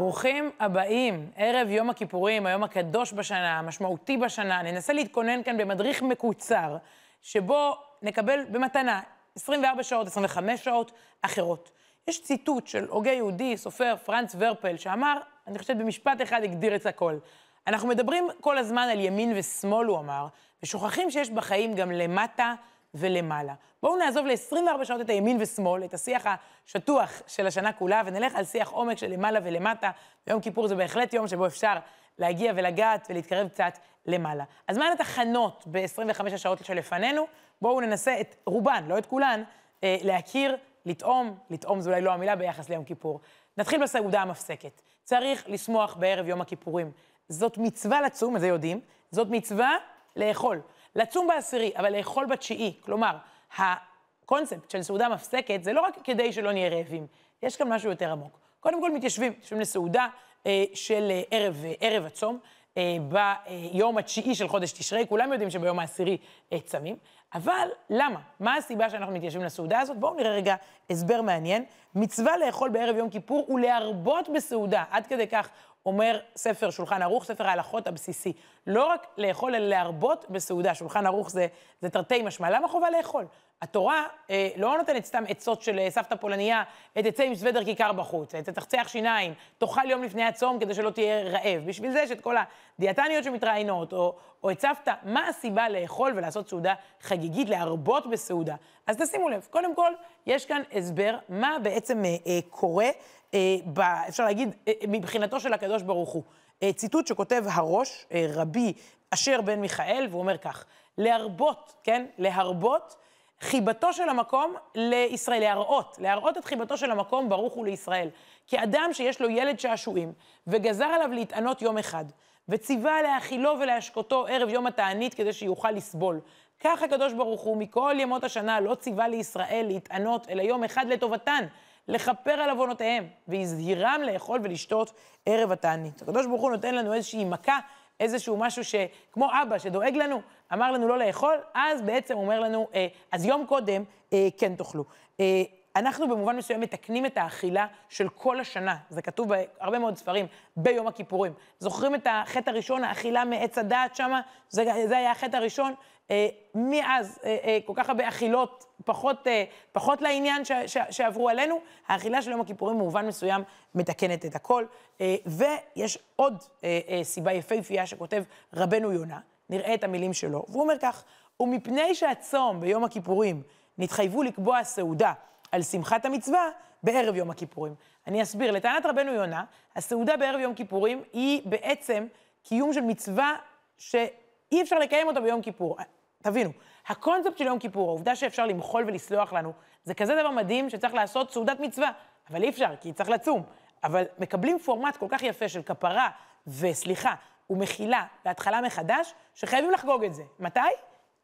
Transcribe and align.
ברוכים 0.00 0.50
הבאים, 0.60 1.30
ערב 1.36 1.68
יום 1.68 1.90
הכיפורים, 1.90 2.46
היום 2.46 2.62
הקדוש 2.62 3.12
בשנה, 3.12 3.58
המשמעותי 3.58 4.16
בשנה. 4.16 4.62
ננסה 4.62 4.92
להתכונן 4.92 5.42
כאן 5.42 5.56
במדריך 5.56 6.02
מקוצר, 6.02 6.76
שבו 7.22 7.76
נקבל 8.02 8.44
במתנה 8.50 9.00
24 9.36 9.82
שעות, 9.82 10.06
25 10.06 10.64
שעות 10.64 10.92
אחרות. 11.22 11.70
יש 12.08 12.22
ציטוט 12.22 12.66
של 12.66 12.86
הוגה 12.88 13.12
יהודי, 13.12 13.56
סופר 13.56 13.94
פרנץ 14.04 14.36
ורפל, 14.38 14.76
שאמר, 14.76 15.18
אני 15.46 15.58
חושבת 15.58 15.76
במשפט 15.76 16.22
אחד 16.22 16.44
הגדיר 16.44 16.76
את 16.76 16.86
הכל. 16.86 17.18
אנחנו 17.66 17.88
מדברים 17.88 18.28
כל 18.40 18.58
הזמן 18.58 18.88
על 18.92 19.00
ימין 19.00 19.32
ושמאל, 19.36 19.86
הוא 19.86 19.98
אמר, 19.98 20.26
ושוכחים 20.62 21.10
שיש 21.10 21.30
בחיים 21.30 21.74
גם 21.74 21.90
למטה 21.90 22.54
ולמעלה. 22.94 23.54
בואו 23.82 23.96
נעזוב 23.96 24.26
ל-24 24.26 24.84
שעות 24.84 25.00
את 25.00 25.08
הימין 25.08 25.36
ושמאל, 25.40 25.84
את 25.84 25.94
השיח 25.94 26.26
השטוח 26.66 27.22
של 27.26 27.46
השנה 27.46 27.72
כולה, 27.72 28.02
ונלך 28.06 28.34
על 28.34 28.44
שיח 28.44 28.68
עומק 28.70 28.98
של 28.98 29.06
למעלה 29.06 29.40
ולמטה. 29.44 29.90
ויום 30.26 30.40
כיפור 30.40 30.68
זה 30.68 30.74
בהחלט 30.74 31.14
יום 31.14 31.28
שבו 31.28 31.46
אפשר 31.46 31.74
להגיע 32.18 32.52
ולגעת 32.56 33.06
ולהתקרב 33.10 33.48
קצת 33.48 33.78
למעלה. 34.06 34.44
אז 34.68 34.78
מהן 34.78 34.92
התחנות 34.92 35.64
ב-25 35.70 36.34
השעות 36.34 36.64
שלפנינו? 36.64 37.26
בואו 37.62 37.80
ננסה 37.80 38.20
את 38.20 38.36
רובן, 38.46 38.84
לא 38.88 38.98
את 38.98 39.06
כולן, 39.06 39.42
אה, 39.84 39.96
להכיר, 40.02 40.56
לטעום, 40.86 41.38
לטעום 41.50 41.80
זו 41.80 41.90
אולי 41.90 42.00
לא 42.00 42.12
המילה 42.12 42.36
ביחס 42.36 42.68
ליום 42.68 42.84
כיפור. 42.84 43.20
נתחיל 43.58 43.82
בסעודה 43.82 44.22
המפסקת. 44.22 44.82
צריך 45.04 45.44
לשמוח 45.48 45.96
בערב 45.96 46.28
יום 46.28 46.40
הכיפורים. 46.40 46.92
זאת 47.28 47.58
מצווה 47.58 48.00
לצום, 48.00 48.36
את 48.36 48.40
זה 48.40 48.46
יודעים, 48.46 48.80
זאת 49.10 49.28
מצווה 49.30 49.76
לאכול. 50.16 50.60
לצום 50.96 51.26
בעשירי, 51.26 51.72
אבל 51.76 51.96
לאכול 51.96 52.26
בתשיעי. 52.26 52.72
כלומר, 52.80 53.16
הקונספט 53.56 54.70
של 54.70 54.82
סעודה 54.82 55.08
מפסקת 55.08 55.64
זה 55.64 55.72
לא 55.72 55.80
רק 55.80 55.94
כדי 56.04 56.32
שלא 56.32 56.52
נהיה 56.52 56.68
רעבים, 56.68 57.06
יש 57.42 57.56
כאן 57.56 57.72
משהו 57.72 57.90
יותר 57.90 58.12
עמוק. 58.12 58.38
קודם 58.60 58.80
כל 58.80 58.90
מתיישבים, 58.90 59.32
יושבים 59.40 59.60
לסעודה 59.60 60.06
אה, 60.46 60.64
של 60.74 61.08
אה, 61.10 61.22
ערב, 61.30 61.64
אה, 61.64 61.72
ערב 61.80 62.04
הצום, 62.04 62.38
אה, 62.76 62.96
ביום 63.08 63.98
התשיעי 63.98 64.34
של 64.34 64.48
חודש 64.48 64.72
תשרי, 64.72 65.06
כולם 65.08 65.32
יודעים 65.32 65.50
שביום 65.50 65.78
העשירי 65.78 66.16
אה, 66.52 66.60
צמים, 66.64 66.96
אבל 67.34 67.68
למה? 67.90 68.20
מה 68.40 68.56
הסיבה 68.56 68.90
שאנחנו 68.90 69.14
מתיישבים 69.14 69.44
לסעודה 69.44 69.80
הזאת? 69.80 69.96
בואו 69.96 70.14
נראה 70.14 70.30
רגע 70.30 70.54
הסבר 70.90 71.22
מעניין. 71.22 71.64
מצווה 71.94 72.36
לאכול 72.36 72.70
בערב 72.70 72.96
יום 72.96 73.10
כיפור 73.10 73.50
ולהרבות 73.50 74.28
בסעודה, 74.28 74.84
עד 74.90 75.06
כדי 75.06 75.26
כך 75.26 75.48
אומר 75.86 76.20
ספר 76.36 76.70
שולחן 76.70 77.02
ערוך, 77.02 77.24
ספר 77.24 77.46
ההלכות 77.46 77.86
הבסיסי. 77.86 78.32
לא 78.66 78.86
רק 78.86 79.06
לאכול, 79.18 79.54
אלא 79.54 79.68
להרבות 79.68 80.24
בסעודה. 80.30 80.74
שולחן 80.74 81.06
ערוך 81.06 81.30
זה, 81.30 81.46
זה 81.80 81.90
תרתי 81.90 82.22
משמע. 82.22 82.50
למה 82.50 82.68
חובה 82.68 82.90
לאכול? 82.90 83.26
התורה 83.62 84.06
אה, 84.30 84.48
לא 84.56 84.76
נותנת 84.78 85.04
סתם 85.04 85.24
עצות 85.28 85.62
של 85.62 85.78
אה, 85.78 85.90
סבתא 85.90 86.14
פולניה, 86.14 86.62
תצא 86.94 87.22
עם 87.22 87.34
סוודר 87.34 87.64
כיכר 87.64 87.92
בחוץ, 87.92 88.34
תצחצח 88.34 88.88
שיניים, 88.88 89.34
תאכל 89.58 89.90
יום 89.90 90.02
לפני 90.02 90.24
הצום 90.24 90.58
כדי 90.58 90.74
שלא 90.74 90.90
תהיה 90.90 91.22
רעב. 91.22 91.62
בשביל 91.66 91.92
זה 91.92 92.00
יש 92.00 92.10
את 92.10 92.20
כל 92.20 92.36
הדיאטניות 92.78 93.24
שמתראיינות, 93.24 93.92
או, 93.92 94.14
או 94.42 94.50
את 94.50 94.60
סבתא, 94.60 94.92
מה 95.02 95.28
הסיבה 95.28 95.68
לאכול 95.68 96.12
ולעשות 96.16 96.48
סעודה 96.48 96.74
חגיגית, 97.00 97.48
להרבות 97.48 98.10
בסעודה? 98.10 98.54
אז 98.90 98.96
תשימו 98.96 99.28
לב, 99.28 99.46
קודם 99.50 99.74
כל, 99.74 99.92
יש 100.26 100.46
כאן 100.46 100.62
הסבר 100.72 101.18
מה 101.28 101.56
בעצם 101.62 102.04
אה, 102.04 102.16
אה, 102.26 102.38
קורה, 102.50 102.88
אה, 103.34 103.38
ב, 103.72 103.80
אפשר 103.80 104.24
להגיד, 104.24 104.54
אה, 104.68 104.72
מבחינתו 104.88 105.40
של 105.40 105.52
הקדוש 105.52 105.82
ברוך 105.82 106.10
הוא. 106.10 106.22
אה, 106.62 106.72
ציטוט 106.72 107.06
שכותב 107.06 107.44
הראש, 107.52 108.06
אה, 108.12 108.26
רבי 108.34 108.72
אשר 109.10 109.40
בן 109.40 109.60
מיכאל, 109.60 110.06
והוא 110.10 110.20
אומר 110.20 110.38
כך, 110.38 110.64
להרבות, 110.98 111.74
כן? 111.84 112.06
להרבות 112.18 112.96
חיבתו 113.40 113.92
של 113.92 114.08
המקום 114.08 114.54
לישראל, 114.74 115.40
להראות, 115.40 115.96
להראות 116.00 116.38
את 116.38 116.44
חיבתו 116.44 116.76
של 116.76 116.90
המקום 116.90 117.28
ברוך 117.28 117.52
הוא 117.52 117.64
לישראל. 117.64 118.08
כי 118.46 118.62
אדם 118.62 118.90
שיש 118.92 119.20
לו 119.20 119.30
ילד 119.30 119.60
שעשועים, 119.60 120.12
וגזר 120.46 120.84
עליו 120.84 121.08
להתענות 121.12 121.62
יום 121.62 121.78
אחד, 121.78 122.04
וציווה 122.48 123.02
להאכילו 123.02 123.54
ולהשקותו 123.60 124.26
ערב 124.26 124.48
יום 124.48 124.66
התענית 124.66 125.14
כדי 125.14 125.32
שיוכל 125.32 125.70
לסבול. 125.70 126.20
כך 126.60 126.82
הקדוש 126.82 127.12
ברוך 127.12 127.40
הוא 127.40 127.56
מכל 127.56 127.96
ימות 127.98 128.24
השנה 128.24 128.60
לא 128.60 128.74
ציווה 128.74 129.08
לישראל 129.08 129.64
להתענות, 129.68 130.28
אלא 130.30 130.42
יום 130.42 130.64
אחד 130.64 130.86
לטובתן, 130.88 131.46
לכפר 131.88 132.30
על 132.30 132.50
עוונותיהם, 132.50 133.06
והזהירם 133.28 134.00
לאכול 134.04 134.40
ולשתות 134.42 134.92
ערב 135.26 135.52
התענית. 135.52 136.02
הקדוש 136.02 136.26
ברוך 136.26 136.42
הוא 136.42 136.50
נותן 136.50 136.74
לנו 136.74 136.94
איזושהי 136.94 137.24
מכה 137.24 137.58
איזשהו 138.00 138.36
משהו 138.36 138.64
שכמו 138.64 139.28
אבא 139.42 139.58
שדואג 139.58 139.94
לנו, 139.94 140.20
אמר 140.52 140.72
לנו 140.72 140.88
לא 140.88 140.98
לאכול, 140.98 141.34
אז 141.54 141.82
בעצם 141.82 142.14
אומר 142.14 142.40
לנו, 142.40 142.68
אה, 142.74 142.86
אז 143.12 143.24
יום 143.24 143.46
קודם 143.46 143.84
אה, 144.12 144.28
כן 144.38 144.54
תאכלו. 144.54 144.84
אה, 145.20 145.42
אנחנו 145.76 146.08
במובן 146.08 146.36
מסוים 146.36 146.60
מתקנים 146.60 147.06
את 147.06 147.16
האכילה 147.16 147.66
של 147.88 148.08
כל 148.08 148.40
השנה, 148.40 148.76
זה 148.90 149.02
כתוב 149.02 149.28
בהרבה 149.28 149.78
מאוד 149.78 149.96
ספרים, 149.96 150.26
ביום 150.56 150.86
הכיפורים. 150.86 151.32
זוכרים 151.58 151.94
את 151.94 152.06
החטא 152.10 152.50
הראשון, 152.50 152.84
האכילה 152.84 153.24
מעץ 153.24 153.58
הדעת 153.58 153.96
שמה? 153.96 154.20
זה, 154.48 154.64
זה 154.88 154.96
היה 154.96 155.10
החטא 155.10 155.36
הראשון. 155.36 155.74
אה, 156.10 156.28
מאז 156.54 157.18
אה, 157.24 157.36
אה, 157.44 157.58
כל 157.64 157.72
כך 157.76 157.88
הרבה 157.88 158.08
אכילות, 158.08 158.64
פחות, 158.84 159.26
אה, 159.26 159.44
פחות 159.72 160.02
לעניין 160.02 160.44
ש, 160.44 160.52
ש, 160.66 160.76
שעברו 160.90 161.28
עלינו, 161.28 161.60
האכילה 161.88 162.22
של 162.22 162.30
יום 162.30 162.40
הכיפורים 162.40 162.78
במובן 162.78 163.06
מסוים 163.06 163.42
מתקנת 163.74 164.26
את 164.26 164.34
הכל. 164.34 164.64
אה, 165.00 165.16
ויש 165.26 165.98
עוד 166.16 166.44
אה, 166.64 166.80
אה, 166.88 167.04
סיבה 167.04 167.32
יפהפייה 167.32 167.86
שכותב 167.86 168.22
רבנו 168.54 168.92
יונה, 168.92 169.18
נראה 169.50 169.74
את 169.74 169.84
המילים 169.84 170.12
שלו, 170.12 170.44
והוא 170.48 170.62
אומר 170.62 170.74
כך, 170.80 171.04
ומפני 171.40 171.94
שהצום 171.94 172.60
ביום 172.60 172.84
הכיפורים 172.84 173.42
נתחייבו 173.78 174.22
לקבוע 174.22 174.64
סעודה, 174.64 175.12
על 175.52 175.62
שמחת 175.62 176.04
המצווה 176.04 176.48
בערב 176.82 177.16
יום 177.16 177.30
הכיפורים. 177.30 177.74
אני 178.06 178.22
אסביר. 178.22 178.50
לטענת 178.50 178.86
רבנו 178.86 179.12
יונה, 179.12 179.44
הסעודה 179.76 180.16
בערב 180.16 180.40
יום 180.40 180.54
כיפורים 180.54 181.02
היא 181.12 181.42
בעצם 181.44 182.06
קיום 182.42 182.72
של 182.72 182.80
מצווה 182.80 183.36
שאי 183.78 184.62
אפשר 184.62 184.78
לקיים 184.78 185.06
אותה 185.06 185.20
ביום 185.20 185.42
כיפור. 185.42 185.76
תבינו, 186.22 186.50
הקונספט 186.88 187.38
של 187.38 187.46
יום 187.46 187.58
כיפור, 187.58 187.88
העובדה 187.88 188.16
שאפשר 188.16 188.46
למחול 188.46 188.84
ולסלוח 188.86 189.32
לנו, 189.32 189.52
זה 189.84 189.94
כזה 189.94 190.14
דבר 190.14 190.30
מדהים 190.30 190.70
שצריך 190.70 190.94
לעשות 190.94 191.32
סעודת 191.32 191.60
מצווה. 191.60 191.90
אבל 192.30 192.42
אי 192.42 192.48
אפשר, 192.48 192.74
כי 192.80 192.92
צריך 192.92 193.10
לצום. 193.10 193.42
אבל 193.84 194.04
מקבלים 194.18 194.58
פורמט 194.58 194.96
כל 194.96 195.06
כך 195.08 195.22
יפה 195.22 195.48
של 195.48 195.62
כפרה 195.62 196.08
וסליחה 196.46 197.14
ומחילה 197.50 198.04
והתחלה 198.24 198.60
מחדש, 198.60 199.14
שחייבים 199.34 199.70
לחגוג 199.70 200.04
את 200.04 200.14
זה. 200.14 200.22
מתי? 200.38 200.60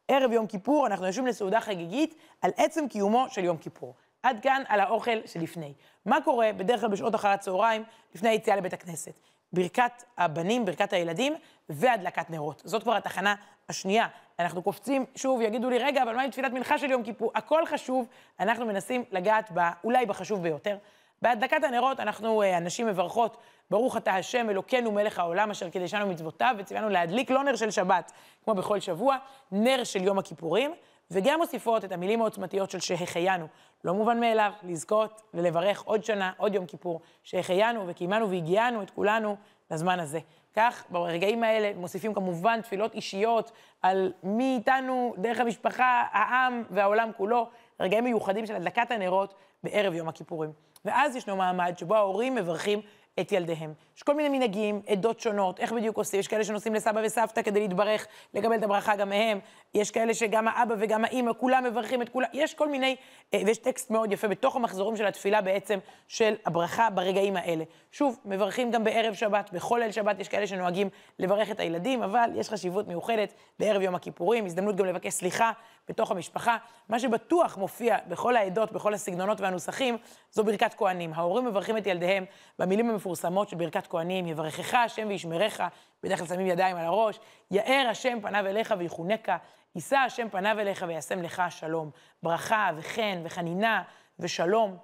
ערב 0.07 0.31
יום 0.31 0.47
כיפור, 0.47 0.87
אנחנו 0.87 1.05
יושבים 1.05 1.27
לסעודה 1.27 1.61
חגיגית 1.61 2.15
על 2.41 2.51
עצם 2.57 2.87
קיומו 2.87 3.25
של 3.29 3.43
יום 3.43 3.57
כיפור. 3.57 3.93
עד 4.23 4.39
כאן 4.39 4.63
על 4.67 4.79
האוכל 4.79 5.17
שלפני. 5.25 5.73
מה 6.05 6.17
קורה 6.23 6.53
בדרך 6.57 6.79
כלל 6.79 6.89
בשעות 6.89 7.15
אחר 7.15 7.27
הצהריים, 7.27 7.83
לפני 8.15 8.29
היציאה 8.29 8.55
לבית 8.55 8.73
הכנסת? 8.73 9.19
ברכת 9.53 10.03
הבנים, 10.17 10.65
ברכת 10.65 10.93
הילדים 10.93 11.35
והדלקת 11.69 12.29
נרות. 12.29 12.61
זאת 12.65 12.83
כבר 12.83 12.95
התחנה 12.95 13.35
השנייה. 13.69 14.07
אנחנו 14.39 14.61
קופצים, 14.61 15.05
שוב, 15.15 15.41
יגידו 15.41 15.69
לי, 15.69 15.77
רגע, 15.77 16.03
אבל 16.03 16.15
מה 16.15 16.21
עם 16.21 16.31
תפילת 16.31 16.51
מנחה 16.51 16.77
של 16.77 16.91
יום 16.91 17.03
כיפור? 17.03 17.31
הכל 17.35 17.65
חשוב, 17.65 18.07
אנחנו 18.39 18.65
מנסים 18.65 19.03
לגעת 19.11 19.51
בה, 19.51 19.71
אולי 19.83 20.05
בחשוב 20.05 20.43
ביותר. 20.43 20.77
בהדלקת 21.21 21.63
הנרות 21.63 21.99
אנחנו, 21.99 22.41
אה, 22.41 22.57
הנשים 22.57 22.87
מברכות, 22.87 23.37
ברוך 23.69 23.97
אתה 23.97 24.15
השם 24.15 24.49
אלוקינו 24.49 24.91
מלך 24.91 25.19
העולם 25.19 25.51
אשר 25.51 25.69
קידשנו 25.69 26.07
מצוותיו 26.07 26.55
וציוונו 26.57 26.89
להדליק 26.89 27.31
לא 27.31 27.43
נר 27.43 27.55
של 27.55 27.71
שבת, 27.71 28.11
כמו 28.43 28.53
בכל 28.55 28.79
שבוע, 28.79 29.17
נר 29.51 29.83
של 29.83 30.03
יום 30.03 30.19
הכיפורים, 30.19 30.73
וגם 31.11 31.39
מוסיפות 31.39 31.85
את 31.85 31.91
המילים 31.91 32.21
העוצמתיות 32.21 32.71
של 32.71 32.79
שהחיינו. 32.79 33.47
לא 33.83 33.93
מובן 33.93 34.19
מאליו 34.19 34.51
לזכות 34.63 35.21
ולברך 35.33 35.81
עוד 35.81 36.03
שנה, 36.03 36.31
עוד 36.37 36.55
יום 36.55 36.65
כיפור, 36.65 37.01
שהחיינו 37.23 37.87
וקיימנו 37.87 38.29
והגיענו 38.29 38.81
את 38.81 38.89
כולנו 38.89 39.35
לזמן 39.71 39.99
הזה. 39.99 40.19
כך, 40.55 40.85
ברגעים 40.89 41.43
האלה 41.43 41.71
מוסיפים 41.75 42.13
כמובן 42.13 42.61
תפילות 42.61 42.93
אישיות 42.93 43.51
על 43.81 44.13
מי 44.23 44.55
איתנו, 44.55 45.13
דרך 45.17 45.39
המשפחה, 45.39 46.03
העם 46.11 46.63
והעולם 46.69 47.09
כולו, 47.17 47.49
רגעים 47.79 48.03
מיוחדים 48.03 48.45
של 48.45 48.55
הדלקת 48.55 48.91
הנרות 48.91 49.33
בערב 49.63 49.93
יום 49.93 50.07
הכיפורים. 50.07 50.51
ואז 50.85 51.15
ישנו 51.15 51.35
מעמד 51.35 51.73
שבו 51.77 51.95
ההורים 51.95 52.35
מברכים 52.35 52.81
את 53.19 53.31
ילדיהם. 53.31 53.73
יש 53.97 54.03
כל 54.03 54.15
מיני 54.15 54.37
מנהגים, 54.37 54.81
עדות 54.87 55.19
שונות, 55.19 55.59
איך 55.59 55.71
בדיוק 55.71 55.97
עושים, 55.97 56.19
יש 56.19 56.27
כאלה 56.27 56.43
שנוסעים 56.43 56.75
לסבא 56.75 57.01
וסבתא 57.03 57.41
כדי 57.41 57.59
להתברך, 57.59 58.07
לקבל 58.33 58.55
את 58.55 58.63
הברכה 58.63 58.95
גם 58.95 59.09
מהם, 59.09 59.39
יש 59.73 59.91
כאלה 59.91 60.13
שגם 60.13 60.47
האבא 60.47 60.75
וגם 60.79 61.05
האימא, 61.05 61.31
כולם 61.37 61.63
מברכים 61.63 62.01
את 62.01 62.09
כולם, 62.09 62.27
יש 62.33 62.53
כל 62.53 62.69
מיני, 62.69 62.95
אה, 63.33 63.41
ויש 63.45 63.57
טקסט 63.57 63.91
מאוד 63.91 64.11
יפה 64.11 64.27
בתוך 64.27 64.55
המחזורים 64.55 64.97
של 64.97 65.05
התפילה 65.05 65.41
בעצם, 65.41 65.79
של 66.07 66.35
הברכה 66.45 66.89
ברגעים 66.89 67.35
האלה. 67.35 67.63
שוב, 67.91 68.19
מברכים 68.25 68.71
גם 68.71 68.83
בערב 68.83 69.13
שבת, 69.13 69.49
בכל 69.53 69.79
ליל 69.83 69.91
שבת. 69.91 70.19
יש 70.19 70.27
כאלה 70.27 70.47
שנוהגים 70.47 70.89
לברך 71.19 71.51
את 71.51 71.59
הילדים, 71.59 72.03
אבל 72.03 72.29
יש 72.35 72.49
חשיבות 72.49 72.87
מיוחדת 72.87 73.33
בערב 73.59 73.81
יום 73.81 73.95
הכיפורים, 73.95 74.45
הזדמנות 74.45 74.75
גם 74.75 74.85
לבקש 74.85 75.13
סליחה 75.13 75.51
בתוך 75.89 76.11
המשפחה. 76.11 76.57
מה 76.89 76.99
שבטוח 76.99 77.57
מופיע 77.57 77.97
בכל 78.07 78.35
העדות, 78.35 78.71
בכל 78.71 78.93
הסגנונות 78.93 79.41
והנוסחים, 79.41 79.97
זו 80.31 80.43
ברכת 80.43 80.73
כהנים. 80.73 81.13
ההורים 81.13 81.45
מברכים 81.45 81.77
את 81.77 81.87
ילדיהם 81.87 82.25
במילים 82.59 82.89
המפורסמות 82.89 83.49
של 83.49 83.57
ברכת 83.57 83.87
כהנים, 83.87 84.27
יברכך 84.27 84.73
השם 84.73 85.07
וישמרך, 85.07 85.61
בדרך 86.03 86.19
כלל 86.19 86.27
שמים 86.27 86.47
ידיים 86.47 86.77
על 86.77 86.85
הראש, 86.85 87.19
יאר 87.51 87.87
השם 87.89 88.17
פניו 88.21 88.45
אליך 88.45 88.73
ויחונקה, 88.77 89.37
יישא 89.75 89.97
השם 89.97 90.29
פניו 90.29 90.59
אליך 90.59 90.85
וישם 90.87 91.21
לך 91.21 91.43
שלום. 91.49 91.89
ברכה 92.23 92.71
וחן 92.77 93.21
וחנינה 93.23 93.83
ושלום. 94.19 94.77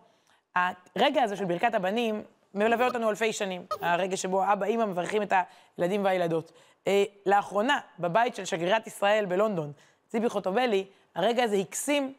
הרגע 0.55 1.23
הזה 1.23 1.35
של 1.35 1.45
ברכת 1.45 1.73
הבנים, 1.73 2.23
מלווה 2.53 2.87
אותנו 2.87 3.09
אלפי 3.09 3.33
שנים, 3.33 3.65
הרגע 3.81 4.17
שבו 4.17 4.53
אבא, 4.53 4.65
אימא 4.65 4.85
מברכים 4.85 5.21
את 5.21 5.33
הילדים 5.77 6.05
והילדות. 6.05 6.51
אה, 6.87 7.03
לאחרונה, 7.25 7.79
בבית 7.99 8.35
של 8.35 8.45
שגרירת 8.45 8.87
ישראל 8.87 9.25
בלונדון, 9.25 9.71
ציפי 10.13 10.29
חוטובלי, 10.29 10.85
הרגע 11.15 11.43
הזה 11.43 11.55
הקסים 11.55 12.13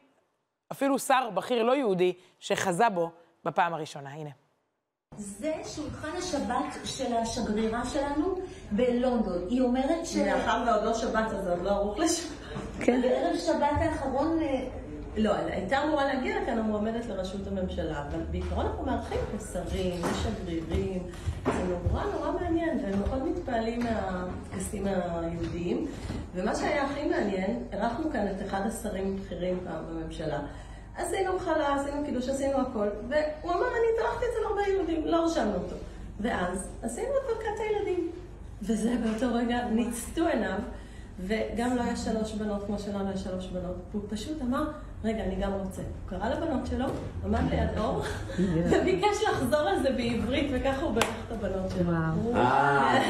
אפילו 0.72 0.98
שר 0.98 1.30
בכיר 1.34 1.62
לא 1.62 1.76
יהודי 1.76 2.12
שחזה 2.40 2.88
בו 2.88 3.10
בפעם 3.44 3.74
הראשונה. 3.74 4.10
הנה. 4.10 4.30
זה 5.16 5.52
שולחן 5.76 6.16
השבת 6.16 6.74
של 6.84 7.16
השגרירה 7.16 7.86
שלנו 7.86 8.38
בלונדון. 8.70 9.46
היא 9.48 9.60
אומרת 9.60 10.06
ש... 10.06 10.16
מאחר 10.16 10.64
ועוד 10.66 10.84
לא 10.84 10.94
שבת, 10.94 11.32
אז 11.32 11.48
עוד 11.48 11.62
לא 11.62 11.70
ערוך 11.70 11.98
לשבת. 11.98 12.32
כן. 12.80 13.02
בערב 13.02 13.36
שבת 13.36 13.78
האחרון... 13.80 14.38
לא, 15.16 15.34
הייתה 15.34 15.84
אמורה 15.84 16.04
להגיע 16.04 16.42
לכאן 16.42 16.58
המועמדת 16.58 17.06
לראשות 17.06 17.46
הממשלה, 17.46 18.04
אבל 18.08 18.20
בעיקרון 18.30 18.66
אנחנו 18.66 18.84
מארחים 18.84 19.18
כשרים, 19.38 20.00
שגרירים, 20.22 21.02
זה 21.44 21.64
נורא 21.64 22.04
נורא 22.04 22.32
מעניין, 22.40 22.78
והם 22.82 23.00
מאוד 23.00 23.28
מתפעלים 23.28 23.80
מהטקסים 23.80 24.86
היהודיים. 24.86 25.86
ומה 26.34 26.54
שהיה 26.54 26.84
הכי 26.84 27.08
מעניין, 27.08 27.62
אירחנו 27.72 28.10
כאן 28.10 28.26
את 28.26 28.46
אחד 28.46 28.60
השרים 28.66 29.16
הבכירים 29.18 29.60
פעם 29.64 29.84
בממשלה. 29.88 30.40
עשינו 30.96 31.36
מחלה, 31.36 31.74
עשינו 31.74 32.04
קידוש, 32.04 32.28
עשינו 32.28 32.60
הכל, 32.60 32.88
והוא 33.08 33.52
אמר, 33.52 33.66
אני 33.66 33.86
התארחתי 33.94 34.24
אצל 34.24 34.46
הרבה 34.48 34.62
יהודים, 34.68 35.06
לא 35.06 35.24
רשמנו 35.24 35.54
אותו. 35.54 35.76
ואז 36.20 36.68
עשינו 36.82 37.08
את 37.08 37.26
ברכת 37.26 37.60
הילדים. 37.60 38.10
וזה 38.62 38.94
באותו 39.04 39.34
רגע 39.34 39.68
ניצתו 39.68 40.26
עיניו, 40.26 40.58
וגם 41.20 41.76
לא 41.76 41.82
היה 41.82 41.96
שלוש 41.96 42.32
בנות 42.32 42.64
כמו 42.66 42.78
שלנו 42.78 43.12
יש 43.12 43.22
שלוש 43.22 43.46
בנות, 43.46 43.76
והוא 43.90 44.02
פשוט 44.08 44.42
אמר, 44.42 44.70
רגע, 45.04 45.24
אני 45.24 45.34
גם 45.40 45.52
רוצה. 45.52 45.82
הוא 45.82 46.18
קרא 46.18 46.28
לבנות 46.28 46.66
שלו, 46.66 46.86
עמד 47.24 47.40
ליד 47.50 47.68
אור, 47.80 48.02
וביקש 48.40 49.24
לחזור 49.28 49.60
על 49.60 49.82
זה 49.82 49.90
בעברית, 49.90 50.50
וככה 50.52 50.82
הוא 50.82 50.94
בירך 50.94 51.06
את 51.26 51.32
הבנות 51.32 51.70
שלו. 51.70 51.92
אה, 52.34 53.00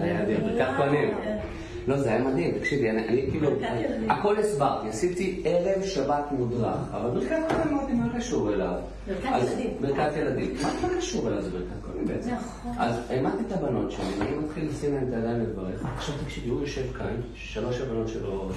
היה 0.00 0.22
אדיר, 0.22 0.40
ברכת 0.40 0.70
פנים. 0.76 1.14
לא, 1.88 1.98
זה 1.98 2.08
היה 2.08 2.22
מדהים, 2.22 2.58
תקשיבי, 2.58 2.90
אני 2.90 3.26
כאילו, 3.30 3.50
הכל 4.12 4.38
הסברתי, 4.38 4.88
עשיתי 4.88 5.42
ערב 5.44 5.82
שבת 5.82 6.24
מודרך, 6.30 6.76
אבל 6.92 7.10
ברכת 7.10 7.36
קודם 7.48 7.76
אמרתי, 7.76 7.92
מה 7.92 8.18
קשור 8.18 8.54
אליו? 8.54 8.74
ברכת 9.06 9.30
ילדים. 9.42 9.70
ברכת 9.80 10.16
ילדים. 10.16 10.54
מה 10.62 10.88
קשור 10.98 11.28
אליו? 11.28 11.42
זה 11.42 11.50
ברכת 11.50 11.86
קודם 11.86 12.04
בעצם. 12.04 12.30
נכון. 12.30 12.72
אז 12.78 12.96
העמדתי 13.10 13.42
את 13.46 13.52
הבנות 13.52 13.90
שלי, 13.90 14.04
ואני 14.18 14.36
מתחיל 14.36 14.68
לשים 14.68 14.94
להם 14.94 15.08
את 15.08 15.14
הידיים 15.14 15.40
לברך. 15.40 15.84
עכשיו 15.96 16.14
תקשיבי, 16.24 16.48
הוא 16.48 16.60
יושב 16.60 16.92
כאן, 16.98 17.20
שלוש 17.34 17.80
הבנות 17.80 18.08
שלו, 18.08 18.50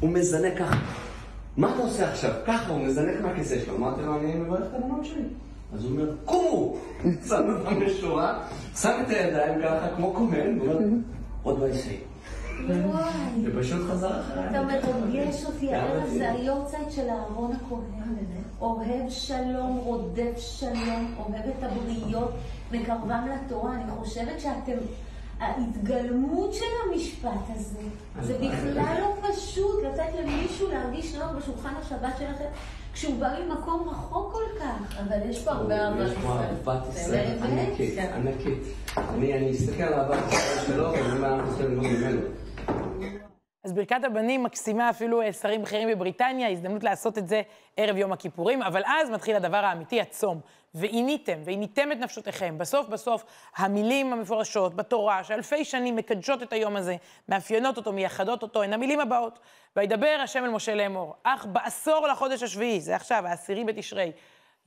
הוא 0.00 0.10
מזנק 0.10 0.58
ככה. 0.58 1.05
מה 1.56 1.74
אתה 1.74 1.82
עושה 1.82 2.10
עכשיו? 2.10 2.30
ככה, 2.46 2.72
הוא 2.72 2.86
מזנק 2.86 3.20
מהכיסא 3.22 3.58
שלו. 3.64 3.76
אמרתי 3.76 4.02
לו, 4.02 4.16
אני 4.16 4.34
מברך 4.34 4.60
את 4.70 4.74
הבנות 4.74 5.04
שלי. 5.04 5.22
אז 5.74 5.84
הוא 5.84 5.92
אומר, 5.92 6.14
קומו! 6.24 6.76
שם 7.28 7.44
אותם 7.48 7.80
בשורה, 7.80 8.38
שם 8.76 9.02
את 9.02 9.10
הידיים 9.10 9.60
ככה, 9.62 9.88
כמו 9.96 10.14
כהן, 10.14 10.58
ואומר, 10.60 10.78
עוד 11.42 11.58
לא. 11.58 11.66
וואי. 12.68 13.12
ופשוט 13.44 13.90
חזר 13.90 14.20
אחריי. 14.20 14.50
אתה 14.50 14.62
מרגש 14.62 15.44
אותי, 15.44 15.74
הערב 15.74 16.08
זה 16.08 16.32
היורצייט 16.32 16.90
של 16.90 17.08
אהרון 17.08 17.52
הכהן. 17.52 18.26
אוהב 18.60 19.08
שלום, 19.08 19.80
רודף 19.84 20.38
שלום, 20.38 21.14
אוהב 21.18 21.44
את 21.58 21.62
הבריות, 21.62 22.30
מקרבם 22.72 23.28
לתורה. 23.34 23.74
אני 23.74 23.90
חושבת 23.90 24.40
שאתם... 24.40 24.76
ההתגלמות 25.40 26.54
של 26.54 26.64
המשפט 26.86 27.30
הזה, 27.54 27.80
זה 28.22 28.34
בכלל 28.38 28.96
לא 29.00 29.28
פשוט 29.28 29.84
לתת 29.84 30.08
למישהו 30.20 30.70
להרגיש 30.70 31.14
נוח 31.14 31.30
בשולחן 31.30 31.74
השבת 31.82 32.18
שלכם 32.18 32.44
כשהוא 32.92 33.20
בא 33.20 33.28
ממקום 33.46 33.88
רחוק 33.88 34.32
כל 34.32 34.58
כך. 34.60 34.98
אבל 34.98 35.30
יש 35.30 35.44
פה 35.44 35.50
הרבה 35.50 35.84
אהבת 35.84 36.06
יש 36.06 36.18
פה 36.22 36.38
אהבת 36.38 36.82
ישראל 36.94 37.38
באמת? 37.40 37.68
ענקית, 37.68 37.94
כן. 37.94 38.12
ענקית. 38.14 38.62
אני 38.96 39.50
אסתכל 39.52 39.82
על 39.82 39.94
אהבת 39.94 40.32
ישראל 40.32 40.66
שלו, 40.66 40.92
ואני 40.92 41.12
אומר, 41.12 41.34
אנחנו 41.34 41.48
צריכים 41.48 41.66
ללמוד 41.66 41.86
ממנו. 41.86 42.20
אז 43.66 43.72
ברכת 43.72 44.04
הבנים 44.04 44.42
מקסימה 44.42 44.90
אפילו 44.90 45.22
אה, 45.22 45.32
שרים 45.32 45.62
בכירים 45.62 45.88
בבריטניה, 45.88 46.48
הזדמנות 46.48 46.84
לעשות 46.84 47.18
את 47.18 47.28
זה 47.28 47.42
ערב 47.76 47.96
יום 47.96 48.12
הכיפורים, 48.12 48.62
אבל 48.62 48.82
אז 48.86 49.10
מתחיל 49.10 49.36
הדבר 49.36 49.56
האמיתי, 49.56 50.00
הצום. 50.00 50.40
ועיניתם, 50.74 51.38
ועיניתם 51.44 51.92
את 51.92 51.96
נפשותיכם. 51.96 52.58
בסוף 52.58 52.88
בסוף, 52.88 53.24
המילים 53.56 54.12
המפורשות 54.12 54.74
בתורה, 54.74 55.24
שאלפי 55.24 55.64
שנים 55.64 55.96
מקדשות 55.96 56.42
את 56.42 56.52
היום 56.52 56.76
הזה, 56.76 56.96
מאפיינות 57.28 57.76
אותו, 57.76 57.92
מייחדות 57.92 58.42
אותו, 58.42 58.62
הן 58.62 58.72
המילים 58.72 59.00
הבאות. 59.00 59.38
וידבר 59.76 60.18
השם 60.24 60.44
אל 60.44 60.50
משה 60.50 60.74
לאמור, 60.74 61.14
אך 61.22 61.46
בעשור 61.46 62.06
לחודש 62.06 62.42
השביעי, 62.42 62.80
זה 62.80 62.96
עכשיו, 62.96 63.26
העשירי 63.26 63.64
בתשרי, 63.64 64.12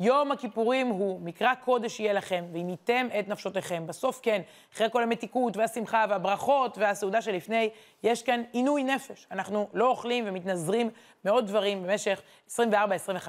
יום 0.01 0.31
הכיפורים 0.31 0.87
הוא 0.87 1.21
מקרא 1.21 1.53
קודש 1.55 1.99
יהיה 1.99 2.13
לכם, 2.13 2.45
ועיניתם 2.51 3.07
את 3.19 3.27
נפשותיכם. 3.27 3.87
בסוף 3.87 4.19
כן, 4.23 4.41
אחרי 4.73 4.87
כל 4.91 5.03
המתיקות 5.03 5.57
והשמחה 5.57 6.05
והברכות 6.09 6.77
והסעודה 6.77 7.21
שלפני, 7.21 7.69
יש 8.03 8.23
כאן 8.23 8.43
עינוי 8.51 8.83
נפש. 8.83 9.27
אנחנו 9.31 9.67
לא 9.73 9.87
אוכלים 9.87 10.23
ומתנזרים 10.27 10.89
מעוד 11.25 11.47
דברים 11.47 11.83
במשך 11.83 12.21
24-25 12.49 12.53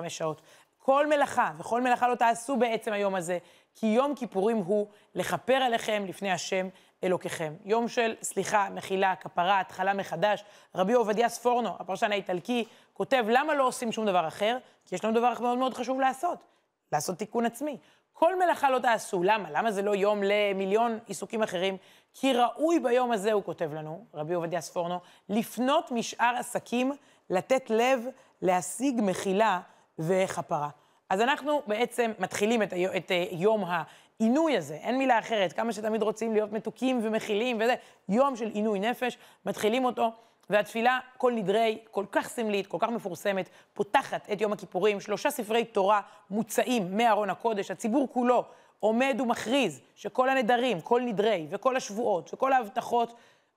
שעות. 0.08 0.40
כל 0.78 1.06
מלאכה, 1.06 1.50
וכל 1.58 1.80
מלאכה 1.80 2.08
לא 2.08 2.14
תעשו 2.14 2.56
בעצם 2.56 2.92
היום 2.92 3.14
הזה, 3.14 3.38
כי 3.74 3.86
יום 3.86 4.14
כיפורים 4.14 4.56
הוא 4.56 4.86
לכפר 5.14 5.54
עליכם 5.54 6.04
לפני 6.08 6.30
השם 6.32 6.68
אלוקיכם. 7.04 7.54
יום 7.64 7.88
של 7.88 8.14
סליחה, 8.22 8.68
מחילה, 8.74 9.16
כפרה, 9.16 9.60
התחלה 9.60 9.94
מחדש. 9.94 10.44
רבי 10.74 10.92
עובדיה 10.92 11.28
ספורנו, 11.28 11.68
הפרשן 11.78 12.12
האיטלקי, 12.12 12.64
כותב, 12.92 13.24
למה 13.28 13.54
לא 13.54 13.66
עושים 13.66 13.92
שום 13.92 14.06
דבר 14.06 14.28
אחר? 14.28 14.58
כי 14.86 14.94
יש 14.94 15.04
לנו 15.04 15.14
דבר 15.14 15.32
מאוד 15.40 15.58
מאוד 15.58 15.74
חשוב 15.74 16.00
לעשות. 16.00 16.50
לעשות 16.92 17.18
תיקון 17.18 17.46
עצמי. 17.46 17.78
כל 18.12 18.38
מלאכה 18.38 18.70
לא 18.70 18.78
תעשו, 18.78 19.22
למה? 19.22 19.50
למה 19.50 19.72
זה 19.72 19.82
לא 19.82 19.94
יום 19.94 20.20
למיליון 20.22 20.98
עיסוקים 21.06 21.42
אחרים? 21.42 21.76
כי 22.14 22.32
ראוי 22.32 22.80
ביום 22.80 23.12
הזה, 23.12 23.32
הוא 23.32 23.44
כותב 23.44 23.74
לנו, 23.74 24.04
רבי 24.14 24.34
עובדיה 24.34 24.60
ספורנו, 24.60 24.98
לפנות 25.28 25.90
משאר 25.90 26.34
עסקים, 26.38 26.92
לתת 27.30 27.70
לב, 27.70 28.04
להשיג 28.42 29.00
מחילה 29.02 29.60
וכפרה. 29.98 30.68
אז 31.10 31.20
אנחנו 31.20 31.62
בעצם 31.66 32.12
מתחילים 32.18 32.62
את, 32.62 32.72
היום, 32.72 32.96
את 32.96 33.10
אה, 33.10 33.24
יום 33.30 33.64
העינוי 33.66 34.56
הזה, 34.56 34.74
אין 34.74 34.98
מילה 34.98 35.18
אחרת, 35.18 35.52
כמה 35.52 35.72
שתמיד 35.72 36.02
רוצים 36.02 36.32
להיות 36.32 36.52
מתוקים 36.52 37.00
ומכילים 37.02 37.56
וזה, 37.60 37.74
יום 38.08 38.36
של 38.36 38.48
עינוי 38.54 38.78
נפש, 38.78 39.18
מתחילים 39.46 39.84
אותו. 39.84 40.12
והתפילה, 40.50 40.98
כל 41.16 41.32
נדרי, 41.32 41.78
כל 41.90 42.04
כך 42.12 42.28
סמלית, 42.28 42.66
כל 42.66 42.76
כך 42.80 42.88
מפורסמת, 42.88 43.48
פותחת 43.74 44.30
את 44.32 44.40
יום 44.40 44.52
הכיפורים, 44.52 45.00
שלושה 45.00 45.30
ספרי 45.30 45.64
תורה 45.64 46.00
מוצאים 46.30 46.96
מארון 46.96 47.30
הקודש, 47.30 47.70
הציבור 47.70 48.08
כולו 48.12 48.44
עומד 48.80 49.16
ומכריז 49.20 49.80
שכל 49.94 50.28
הנדרים, 50.28 50.80
כל 50.80 51.00
נדרי 51.00 51.46
וכל 51.50 51.76
השבועות 51.76 52.34
וכל 52.34 52.52
ההבטחות 52.52 53.14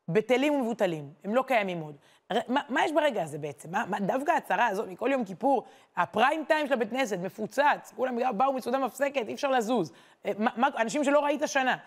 בטלים 0.07 0.53
ומבוטלים, 0.53 1.09
הם 1.23 1.35
לא 1.35 1.43
קיימים 1.47 1.79
עוד. 1.79 1.95
מה, 2.47 2.61
מה 2.69 2.85
יש 2.85 2.91
ברגע 2.91 3.23
הזה 3.23 3.37
בעצם? 3.37 3.71
מה, 3.71 3.85
מה 3.87 3.99
דווקא 3.99 4.31
ההצהרה 4.31 4.67
הזאת 4.67 4.89
מכל 4.89 5.09
יום 5.11 5.25
כיפור, 5.25 5.63
הפריים 5.97 6.45
טיים 6.47 6.67
של 6.67 6.73
הבית 6.73 6.89
כנסת 6.89 7.17
מפוצץ, 7.19 7.93
כולם 7.95 8.37
באו 8.37 8.53
מסעודה 8.53 8.77
מפסקת, 8.79 9.27
אי 9.27 9.33
אפשר 9.33 9.51
לזוז. 9.51 9.91
אה, 10.25 10.31
מה, 10.37 10.51
מה, 10.55 10.67
אנשים 10.77 11.03
שלא 11.03 11.19
ראית 11.19 11.41
שנה. 11.45 11.77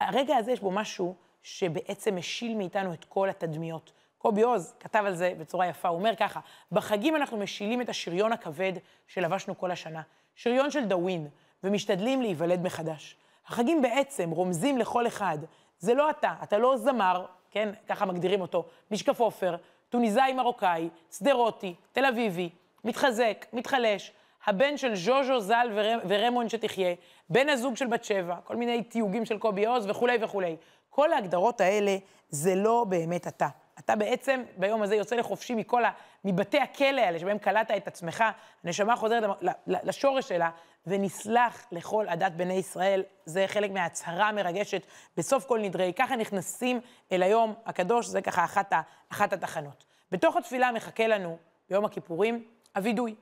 הרגע 0.00 0.36
הזה 0.36 0.52
יש 0.52 0.60
בו 0.60 0.70
משהו 0.70 1.14
שבעצם 1.42 2.16
משיל 2.16 2.56
מאיתנו 2.56 2.92
את 2.92 3.04
כל 3.04 3.28
התדמיות. 3.28 3.92
קובי 4.18 4.42
עוז 4.42 4.74
כתב 4.80 5.02
על 5.06 5.14
זה 5.14 5.32
בצורה 5.38 5.66
יפה, 5.66 5.88
הוא 5.88 5.98
אומר 5.98 6.16
ככה, 6.16 6.40
בחגים 6.72 7.16
אנחנו 7.16 7.36
משילים 7.36 7.80
את 7.80 7.88
השריון 7.88 8.32
הכבד 8.32 8.72
שלבשנו 9.06 9.58
כל 9.58 9.70
השנה, 9.70 10.02
שריון 10.34 10.70
של 10.70 10.84
דאווין, 10.84 11.28
ומשתדלים 11.64 12.22
להיוולד 12.22 12.62
מחדש. 12.62 13.16
החגים 13.46 13.82
בעצם 13.82 14.30
רומזים 14.30 14.78
לכל 14.78 15.06
אחד, 15.06 15.38
זה 15.78 15.94
לא 15.94 16.10
אתה, 16.10 16.34
אתה 16.42 16.58
לא 16.58 16.76
זמר, 16.76 17.26
כן, 17.50 17.68
ככה 17.88 18.06
מגדירים 18.06 18.40
אותו, 18.40 18.64
משקף 18.90 19.20
עופר, 19.20 19.56
טוניסאי 19.88 20.32
מרוקאי, 20.32 20.88
שדרותי, 21.12 21.74
תל 21.92 22.04
אביבי, 22.04 22.50
מתחזק, 22.84 23.46
מתחלש, 23.52 24.12
הבן 24.46 24.76
של 24.76 24.94
ז'וז'ו 24.94 25.40
ז"ל 25.40 25.70
ור... 25.74 25.98
ורמון 26.08 26.48
שתחיה, 26.48 26.94
בן 27.30 27.48
הזוג 27.48 27.76
של 27.76 27.86
בת 27.86 28.04
שבע, 28.04 28.36
כל 28.44 28.56
מיני 28.56 28.82
תיוגים 28.82 29.24
של 29.24 29.38
קובי 29.38 29.66
עוז 29.66 29.86
וכולי 29.90 30.18
וכולי. 30.20 30.56
כל 30.90 31.12
ההגדרות 31.12 31.60
האלה 31.60 31.96
זה 32.28 32.54
לא 32.54 32.84
באמת 32.88 33.26
אתה. 33.28 33.48
אתה 33.88 33.96
בעצם 33.96 34.42
ביום 34.56 34.82
הזה 34.82 34.96
יוצא 34.96 35.16
לחופשי 35.16 35.54
מכל 35.54 35.84
ה... 35.84 35.90
מבתי 36.24 36.58
הכלא 36.58 37.00
האלה 37.00 37.18
שבהם 37.18 37.38
קלטת 37.38 37.76
את 37.76 37.88
עצמך, 37.88 38.24
הנשמה 38.64 38.96
חוזרת 38.96 39.30
לשורש 39.66 40.28
שלה, 40.28 40.50
ונסלח 40.86 41.66
לכל 41.72 42.06
עדת 42.08 42.32
בני 42.32 42.54
ישראל. 42.54 43.02
זה 43.24 43.44
חלק 43.46 43.70
מההצהרה 43.70 44.28
המרגשת 44.28 44.82
בסוף 45.16 45.44
כל 45.44 45.60
נדרי. 45.60 45.92
ככה 45.96 46.16
נכנסים 46.16 46.80
אל 47.12 47.22
היום 47.22 47.54
הקדוש, 47.66 48.06
זה 48.06 48.22
ככה 48.22 48.44
אחת, 48.44 48.72
ה... 48.72 48.80
אחת 49.12 49.32
התחנות. 49.32 49.84
בתוך 50.12 50.36
התפילה 50.36 50.72
מחכה 50.72 51.06
לנו, 51.06 51.38
ביום 51.70 51.84
הכיפורים, 51.84 52.44
הווידוי. 52.76 53.14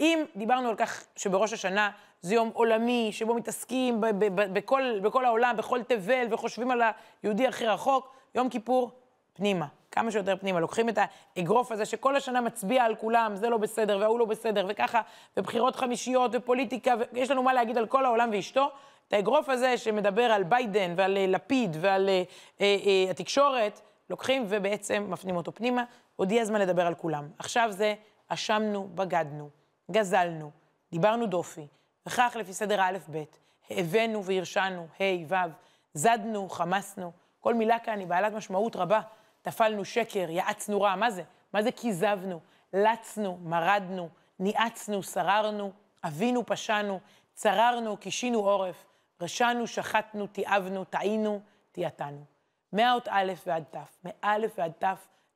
אם 0.00 0.24
דיברנו 0.36 0.68
על 0.68 0.76
כך 0.76 1.04
שבראש 1.16 1.52
השנה 1.52 1.90
זה 2.20 2.34
יום 2.34 2.50
עולמי, 2.54 3.08
שבו 3.12 3.34
מתעסקים 3.34 4.00
ב- 4.00 4.06
ב- 4.06 4.40
ב- 4.40 4.54
בכל, 4.58 5.00
בכל 5.02 5.24
העולם, 5.24 5.56
בכל 5.56 5.82
תבל, 5.82 6.26
וחושבים 6.30 6.70
על 6.70 6.82
היהודי 7.22 7.46
הכי 7.46 7.66
רחוק, 7.66 8.14
יום 8.34 8.48
כיפור, 8.48 8.90
פנימה. 9.32 9.66
כמה 9.92 10.10
שיותר 10.10 10.36
פנימה. 10.36 10.60
לוקחים 10.60 10.88
את 10.88 10.98
האגרוף 11.36 11.72
הזה 11.72 11.84
שכל 11.84 12.16
השנה 12.16 12.40
מצביע 12.40 12.84
על 12.84 12.94
כולם, 12.94 13.36
זה 13.36 13.48
לא 13.48 13.56
בסדר 13.56 13.98
וההוא 14.00 14.18
לא 14.18 14.24
בסדר, 14.24 14.66
וככה, 14.68 15.00
ובחירות 15.36 15.76
חמישיות 15.76 16.30
ופוליטיקה, 16.34 16.94
ויש 17.12 17.30
לנו 17.30 17.42
מה 17.42 17.52
להגיד 17.52 17.78
על 17.78 17.86
כל 17.86 18.04
העולם 18.04 18.30
ואשתו. 18.32 18.70
את 19.08 19.12
האגרוף 19.12 19.48
הזה 19.48 19.78
שמדבר 19.78 20.22
על 20.22 20.42
ביידן 20.42 20.94
ועל 20.96 21.16
אה, 21.16 21.26
לפיד 21.26 21.76
ועל 21.80 22.08
אה, 22.08 22.22
אה, 22.60 22.76
אה, 22.86 23.10
התקשורת, 23.10 23.80
לוקחים 24.10 24.44
ובעצם 24.48 25.06
מפנים 25.08 25.36
אותו 25.36 25.52
פנימה. 25.52 25.84
עוד 26.16 26.32
יהיה 26.32 26.44
זמן 26.44 26.60
לדבר 26.60 26.86
על 26.86 26.94
כולם. 26.94 27.28
עכשיו 27.38 27.68
זה 27.72 27.94
אשמנו, 28.28 28.88
בגדנו, 28.94 29.50
גזלנו, 29.90 30.50
דיברנו 30.92 31.26
דופי, 31.26 31.66
וכך 32.06 32.36
לפי 32.38 32.52
סדר 32.52 32.80
האלף-בית, 32.80 33.38
הבאנו 33.70 34.24
והרשענו, 34.24 34.86
ה' 35.00 35.04
ו', 35.28 35.34
זדנו, 35.94 36.48
חמסנו, 36.48 37.12
כל 37.40 37.54
מילה 37.54 37.78
כאן 37.78 37.98
היא 37.98 38.06
בעלת 38.06 38.32
משמעות 38.32 38.76
רבה. 38.76 39.00
טפלנו 39.42 39.84
שקר, 39.84 40.30
יעצנו 40.30 40.80
רע, 40.80 40.96
מה 40.96 41.10
זה? 41.10 41.22
מה 41.52 41.62
זה 41.62 41.72
כיזבנו? 41.72 42.40
לצנו, 42.72 43.38
מרדנו, 43.42 44.08
ניאצנו, 44.38 45.02
שררנו, 45.02 45.72
אבינו, 46.04 46.46
פשענו, 46.46 47.00
צררנו, 47.34 47.96
קישינו 47.96 48.38
עורף, 48.38 48.84
רשענו, 49.20 49.66
שחטנו, 49.66 50.26
תיעבנו, 50.26 50.84
טעינו, 50.84 51.40
תיעתנו. 51.72 52.24
מהאות 52.72 53.08
א' 53.10 53.32
ועד 53.46 53.64
ת', 53.70 53.76
מא' 54.04 54.36
ועד 54.58 54.72
ת', 54.78 54.84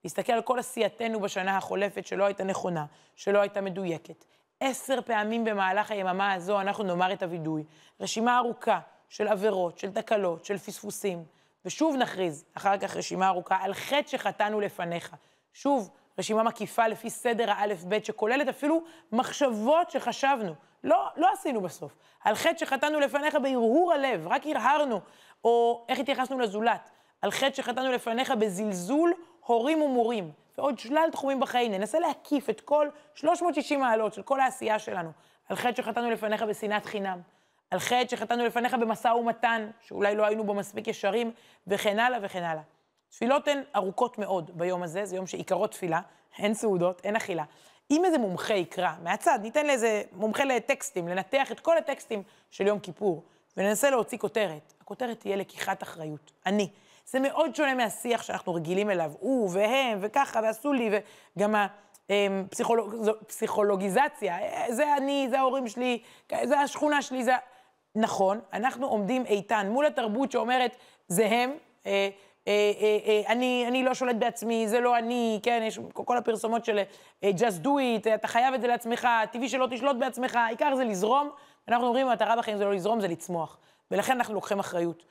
להסתכל 0.04 0.32
על 0.32 0.42
כל 0.42 0.58
עשייתנו 0.58 1.20
בשנה 1.20 1.56
החולפת 1.56 2.06
שלא 2.06 2.24
הייתה 2.24 2.44
נכונה, 2.44 2.86
שלא 3.16 3.38
הייתה 3.38 3.60
מדויקת. 3.60 4.24
עשר 4.60 4.98
פעמים 5.02 5.44
במהלך 5.44 5.90
היממה 5.90 6.32
הזו 6.32 6.60
אנחנו 6.60 6.84
נאמר 6.84 7.12
את 7.12 7.22
הווידוי. 7.22 7.64
רשימה 8.00 8.38
ארוכה 8.38 8.80
של 9.08 9.28
עבירות, 9.28 9.78
של 9.78 9.92
תקלות, 9.92 10.44
של 10.44 10.58
פספוסים. 10.58 11.24
ושוב 11.66 11.96
נכריז, 11.96 12.44
אחר 12.54 12.78
כך 12.78 12.96
רשימה 12.96 13.28
ארוכה, 13.28 13.56
על 13.60 13.74
חטא 13.74 14.08
שחטאנו 14.08 14.60
לפניך. 14.60 15.16
שוב, 15.52 15.90
רשימה 16.18 16.42
מקיפה 16.42 16.88
לפי 16.88 17.10
סדר 17.10 17.50
האלף-בית, 17.50 18.04
שכוללת 18.04 18.48
אפילו 18.48 18.82
מחשבות 19.12 19.90
שחשבנו. 19.90 20.54
לא, 20.84 21.08
לא 21.16 21.32
עשינו 21.32 21.60
בסוף. 21.60 21.96
על 22.24 22.34
חטא 22.34 22.58
שחטאנו 22.58 23.00
לפניך 23.00 23.34
בהרהור 23.42 23.92
הלב, 23.92 24.26
רק 24.26 24.46
הרהרנו. 24.46 25.00
או 25.44 25.84
איך 25.88 25.98
התייחסנו 25.98 26.38
לזולת. 26.38 26.90
על 27.22 27.30
חטא 27.30 27.54
שחטאנו 27.54 27.92
לפניך 27.92 28.30
בזלזול 28.30 29.12
הורים 29.46 29.82
ומורים. 29.82 30.32
ועוד 30.58 30.78
שלל 30.78 31.08
תחומים 31.12 31.40
בחיים. 31.40 31.72
ננסה 31.72 31.98
להקיף 31.98 32.50
את 32.50 32.60
כל 32.60 32.88
360 33.14 33.80
מעלות 33.80 34.14
של 34.14 34.22
כל 34.22 34.40
העשייה 34.40 34.78
שלנו. 34.78 35.10
על 35.48 35.56
חטא 35.56 35.82
שחטאנו 35.82 36.10
לפניך 36.10 36.42
בשנאת 36.42 36.86
חינם. 36.86 37.20
על 37.70 37.78
חטא 37.78 38.08
שחטאנו 38.08 38.44
לפניך 38.44 38.74
במשא 38.74 39.08
ומתן, 39.08 39.70
שאולי 39.80 40.14
לא 40.14 40.26
היינו 40.26 40.44
בו 40.44 40.54
מספיק 40.54 40.88
ישרים, 40.88 41.32
וכן 41.66 41.98
הלאה 41.98 42.18
וכן 42.22 42.42
הלאה. 42.42 42.62
תפילות 43.08 43.48
הן 43.48 43.62
ארוכות 43.76 44.18
מאוד 44.18 44.50
ביום 44.54 44.82
הזה, 44.82 45.04
זה 45.04 45.16
יום 45.16 45.26
שעיקרו 45.26 45.66
תפילה, 45.66 46.00
אין 46.38 46.54
סעודות, 46.54 47.00
אין 47.04 47.16
אכילה. 47.16 47.44
אם 47.90 48.04
איזה 48.04 48.18
מומחה 48.18 48.54
יקרא, 48.54 48.90
מהצד, 49.02 49.38
ניתן 49.42 49.66
לאיזה 49.66 50.02
מומחה 50.12 50.44
לטקסטים, 50.44 51.08
לנתח 51.08 51.52
את 51.52 51.60
כל 51.60 51.78
הטקסטים 51.78 52.22
של 52.50 52.66
יום 52.66 52.78
כיפור, 52.78 53.24
וננסה 53.56 53.90
להוציא 53.90 54.18
כותרת. 54.18 54.72
הכותרת 54.80 55.20
תהיה 55.20 55.36
לקיחת 55.36 55.82
אחריות. 55.82 56.32
אני. 56.46 56.68
זה 57.06 57.20
מאוד 57.20 57.54
שונה 57.54 57.74
מהשיח 57.74 58.22
שאנחנו 58.22 58.54
רגילים 58.54 58.90
אליו, 58.90 59.12
הוא 59.20 59.50
והם, 59.52 59.98
וככה, 60.00 60.40
ועשו 60.42 60.72
לי, 60.72 60.90
וגם 61.36 61.54
הפסיכולוגיזציה, 62.08 64.38
אמ, 64.38 64.72
זה 64.72 64.96
אני, 64.96 65.26
זה 65.30 65.38
ההורים 65.38 65.68
שלי, 65.68 66.02
זה 66.44 66.60
השכונה 66.60 67.02
שלי, 67.02 67.24
זה... 67.24 67.32
נכון, 67.96 68.40
אנחנו 68.52 68.86
עומדים 68.86 69.26
איתן 69.26 69.68
מול 69.70 69.86
התרבות 69.86 70.32
שאומרת, 70.32 70.76
זה 71.08 71.26
הם, 71.26 71.50
אה, 71.86 72.08
אה, 72.48 72.72
אה, 73.06 73.22
אני, 73.28 73.64
אני 73.68 73.84
לא 73.84 73.94
שולט 73.94 74.16
בעצמי, 74.16 74.68
זה 74.68 74.80
לא 74.80 74.98
אני, 74.98 75.40
כן, 75.42 75.62
יש 75.66 75.78
כל 75.92 76.18
הפרסומות 76.18 76.64
של 76.64 76.80
just 77.24 77.64
do 77.64 77.68
it, 77.68 78.14
אתה 78.14 78.28
חייב 78.28 78.54
את 78.54 78.60
זה 78.60 78.66
לעצמך, 78.66 79.08
טבעי 79.32 79.48
שלא 79.48 79.68
תשלוט 79.70 79.96
בעצמך, 79.96 80.36
העיקר 80.36 80.74
זה 80.76 80.84
לזרום. 80.84 81.30
אנחנו 81.68 81.86
אומרים, 81.86 82.08
המטרה 82.08 82.36
בחיים 82.36 82.58
זה 82.58 82.64
לא 82.64 82.74
לזרום, 82.74 83.00
זה 83.00 83.08
לצמוח. 83.08 83.58
ולכן 83.90 84.12
אנחנו 84.12 84.34
לוקחים 84.34 84.58
אחריות. 84.58 85.04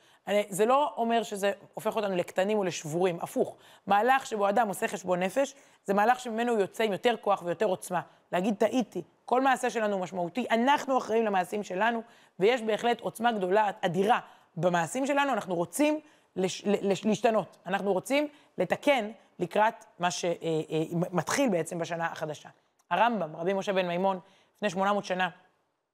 זה 0.48 0.66
לא 0.66 0.94
אומר 0.96 1.22
שזה 1.22 1.52
הופך 1.74 1.96
אותנו 1.96 2.16
לקטנים 2.16 2.58
ולשבורים, 2.58 3.18
הפוך. 3.20 3.56
מהלך 3.86 4.26
שבו 4.26 4.48
אדם 4.48 4.68
עושה 4.68 4.88
חשבון 4.88 5.22
נפש, 5.22 5.54
זה 5.84 5.94
מהלך 5.94 6.20
שממנו 6.20 6.52
הוא 6.52 6.60
יוצא 6.60 6.84
עם 6.84 6.92
יותר 6.92 7.14
כוח 7.20 7.42
ויותר 7.42 7.66
עוצמה. 7.66 8.00
להגיד, 8.32 8.54
טעיתי, 8.54 9.02
כל 9.24 9.40
מעשה 9.40 9.70
שלנו 9.70 9.98
משמעותי, 9.98 10.46
אנחנו 10.50 10.98
אחראים 10.98 11.24
למעשים 11.24 11.62
שלנו, 11.62 12.02
ויש 12.40 12.62
בהחלט 12.62 13.00
עוצמה 13.00 13.32
גדולה, 13.32 13.70
אדירה, 13.80 14.20
במעשים 14.56 15.06
שלנו, 15.06 15.32
אנחנו 15.32 15.54
רוצים 15.54 16.00
לש, 16.36 16.64
לש, 16.66 17.04
להשתנות. 17.04 17.56
אנחנו 17.66 17.92
רוצים 17.92 18.28
לתקן 18.58 19.10
לקראת 19.38 19.84
מה 19.98 20.10
שמתחיל 20.10 21.44
אה, 21.44 21.52
אה, 21.54 21.58
בעצם 21.58 21.78
בשנה 21.78 22.06
החדשה. 22.06 22.48
הרמב"ם, 22.90 23.36
רבי 23.36 23.52
משה 23.52 23.72
בן 23.72 23.86
מימון, 23.86 24.20
לפני 24.56 24.70
800 24.70 25.04
שנה, 25.04 25.28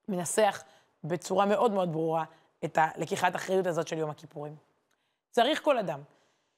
מנסח 0.09 0.63
בצורה 1.05 1.47
מאוד 1.47 1.73
מאוד 1.73 1.93
ברורה 1.93 2.25
את 2.65 2.79
הלקיחת 2.81 3.35
האחריות 3.35 3.67
הזאת 3.67 3.89
של 3.89 3.99
יום 3.99 4.11
הכיפורים. 4.11 4.57
צריך 5.31 5.63
כל 5.63 5.79
אדם 5.79 6.01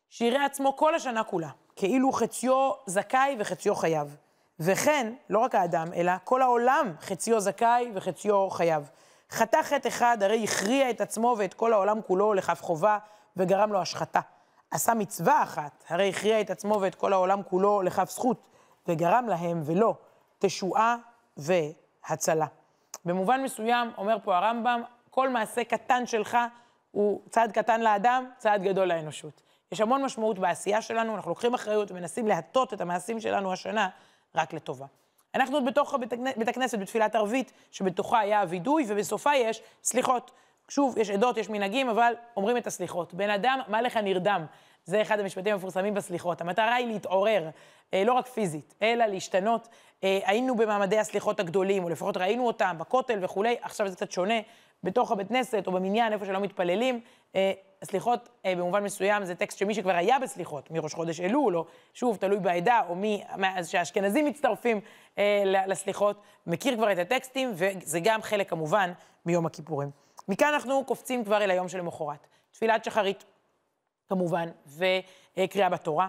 שיראה 0.08 0.44
עצמו 0.44 0.76
כל 0.76 0.94
השנה 0.94 1.24
כולה, 1.24 1.50
כאילו 1.76 2.12
חציו 2.12 2.72
זכאי 2.86 3.36
וחציו 3.38 3.74
חייב. 3.74 4.16
וכן, 4.60 5.12
לא 5.30 5.38
רק 5.38 5.54
האדם, 5.54 5.92
אלא 5.96 6.12
כל 6.24 6.42
העולם 6.42 6.92
חציו 7.00 7.40
זכאי 7.40 7.92
וחציו 7.94 8.50
חייב. 8.50 8.90
חטא 9.30 9.62
חטא 9.62 9.88
אחד, 9.88 10.22
הרי 10.22 10.44
הכריע 10.44 10.90
את 10.90 11.00
עצמו 11.00 11.34
ואת 11.38 11.54
כל 11.54 11.72
העולם 11.72 12.02
כולו 12.02 12.34
לכף 12.34 12.62
חובה, 12.62 12.98
וגרם 13.36 13.72
לו 13.72 13.80
השחתה. 13.80 14.20
עשה 14.70 14.94
מצווה 14.94 15.42
אחת, 15.42 15.84
הרי 15.88 16.08
הכריע 16.08 16.40
את 16.40 16.50
עצמו 16.50 16.78
ואת 16.80 16.94
כל 16.94 17.12
העולם 17.12 17.42
כולו 17.42 17.82
לכף 17.82 18.10
זכות, 18.10 18.46
וגרם 18.88 19.26
להם 19.28 19.62
ולא 19.64 19.94
תשועה 20.38 20.96
והצלה. 21.36 22.46
במובן 23.04 23.42
מסוים, 23.42 23.90
אומר 23.98 24.16
פה 24.24 24.36
הרמב"ם, 24.36 24.82
כל 25.14 25.28
מעשה 25.28 25.64
קטן 25.64 26.06
שלך 26.06 26.38
הוא 26.90 27.20
צעד 27.30 27.52
קטן 27.52 27.80
לאדם, 27.80 28.26
צעד 28.38 28.62
גדול 28.62 28.88
לאנושות. 28.88 29.42
יש 29.72 29.80
המון 29.80 30.04
משמעות 30.04 30.38
בעשייה 30.38 30.82
שלנו, 30.82 31.14
אנחנו 31.16 31.30
לוקחים 31.30 31.54
אחריות 31.54 31.90
ומנסים 31.90 32.28
להטות 32.28 32.74
את 32.74 32.80
המעשים 32.80 33.20
שלנו 33.20 33.52
השנה 33.52 33.88
רק 34.34 34.52
לטובה. 34.52 34.86
אנחנו 35.34 35.56
עוד 35.56 35.64
בתוך 35.66 35.94
בית 36.36 36.48
הכנסת 36.48 36.78
בתפילת 36.78 37.14
ערבית, 37.14 37.52
שבתוכה 37.70 38.18
היה 38.18 38.40
הווידוי, 38.40 38.84
ובסופה 38.88 39.36
יש 39.36 39.62
סליחות. 39.82 40.30
שוב, 40.68 40.98
יש 40.98 41.10
עדות, 41.10 41.36
יש 41.36 41.48
מנהגים, 41.48 41.88
אבל 41.88 42.14
אומרים 42.36 42.56
את 42.56 42.66
הסליחות. 42.66 43.14
בן 43.14 43.30
אדם, 43.30 43.60
מה 43.68 43.82
לך 43.82 43.96
נרדם? 43.96 44.46
זה 44.84 45.02
אחד 45.02 45.20
המשפטים 45.20 45.52
המפורסמים 45.52 45.94
בסליחות. 45.94 46.40
המטרה 46.40 46.74
היא 46.74 46.86
להתעורר, 46.86 47.50
אה, 47.94 48.04
לא 48.04 48.12
רק 48.12 48.26
פיזית, 48.26 48.74
אלא 48.82 49.06
להשתנות. 49.06 49.68
אה, 50.04 50.18
היינו 50.24 50.56
במעמדי 50.56 50.98
הסליחות 50.98 51.40
הגדולים, 51.40 51.84
או 51.84 51.88
לפחות 51.88 52.16
ראינו 52.16 52.46
אותם 52.46 52.76
בכותל 52.78 53.18
וכולי, 53.20 53.56
עכשיו 53.62 53.88
זה 53.88 53.96
קצת 53.96 54.12
שונה. 54.12 54.34
בתוך 54.84 55.10
הבית 55.10 55.28
כנסת 55.28 55.66
או 55.66 55.72
במניין, 55.72 56.12
איפה 56.12 56.24
שלא 56.24 56.40
מתפללים. 56.40 57.00
אה, 57.34 57.52
סליחות, 57.84 58.28
אה, 58.44 58.54
במובן 58.56 58.84
מסוים, 58.84 59.24
זה 59.24 59.34
טקסט 59.34 59.58
שמי 59.58 59.74
שכבר 59.74 59.94
היה 59.94 60.18
בסליחות, 60.18 60.70
מראש 60.70 60.94
חודש 60.94 61.20
אלול, 61.20 61.56
או 61.56 61.66
שוב, 61.94 62.16
תלוי 62.16 62.40
בעדה, 62.40 62.82
או 62.88 62.94
מי, 62.94 63.22
שהאשכנזים 63.64 64.24
מצטרפים 64.24 64.80
אה, 65.18 65.42
לסליחות, 65.66 66.22
מכיר 66.46 66.76
כבר 66.76 66.92
את 66.92 66.98
הטקסטים, 66.98 67.52
וזה 67.54 68.00
גם 68.02 68.22
חלק 68.22 68.50
כמובן 68.50 68.92
מיום 69.26 69.46
הכיפורים. 69.46 69.90
מכאן 70.28 70.48
אנחנו 70.54 70.84
קופצים 70.84 71.24
כבר 71.24 71.44
אל 71.44 71.50
היום 71.50 71.68
שלמחרת. 71.68 72.26
תפילת 72.50 72.84
שחרית, 72.84 73.24
כמובן, 74.08 74.48
וקריאה 75.36 75.68
בתורה, 75.68 76.08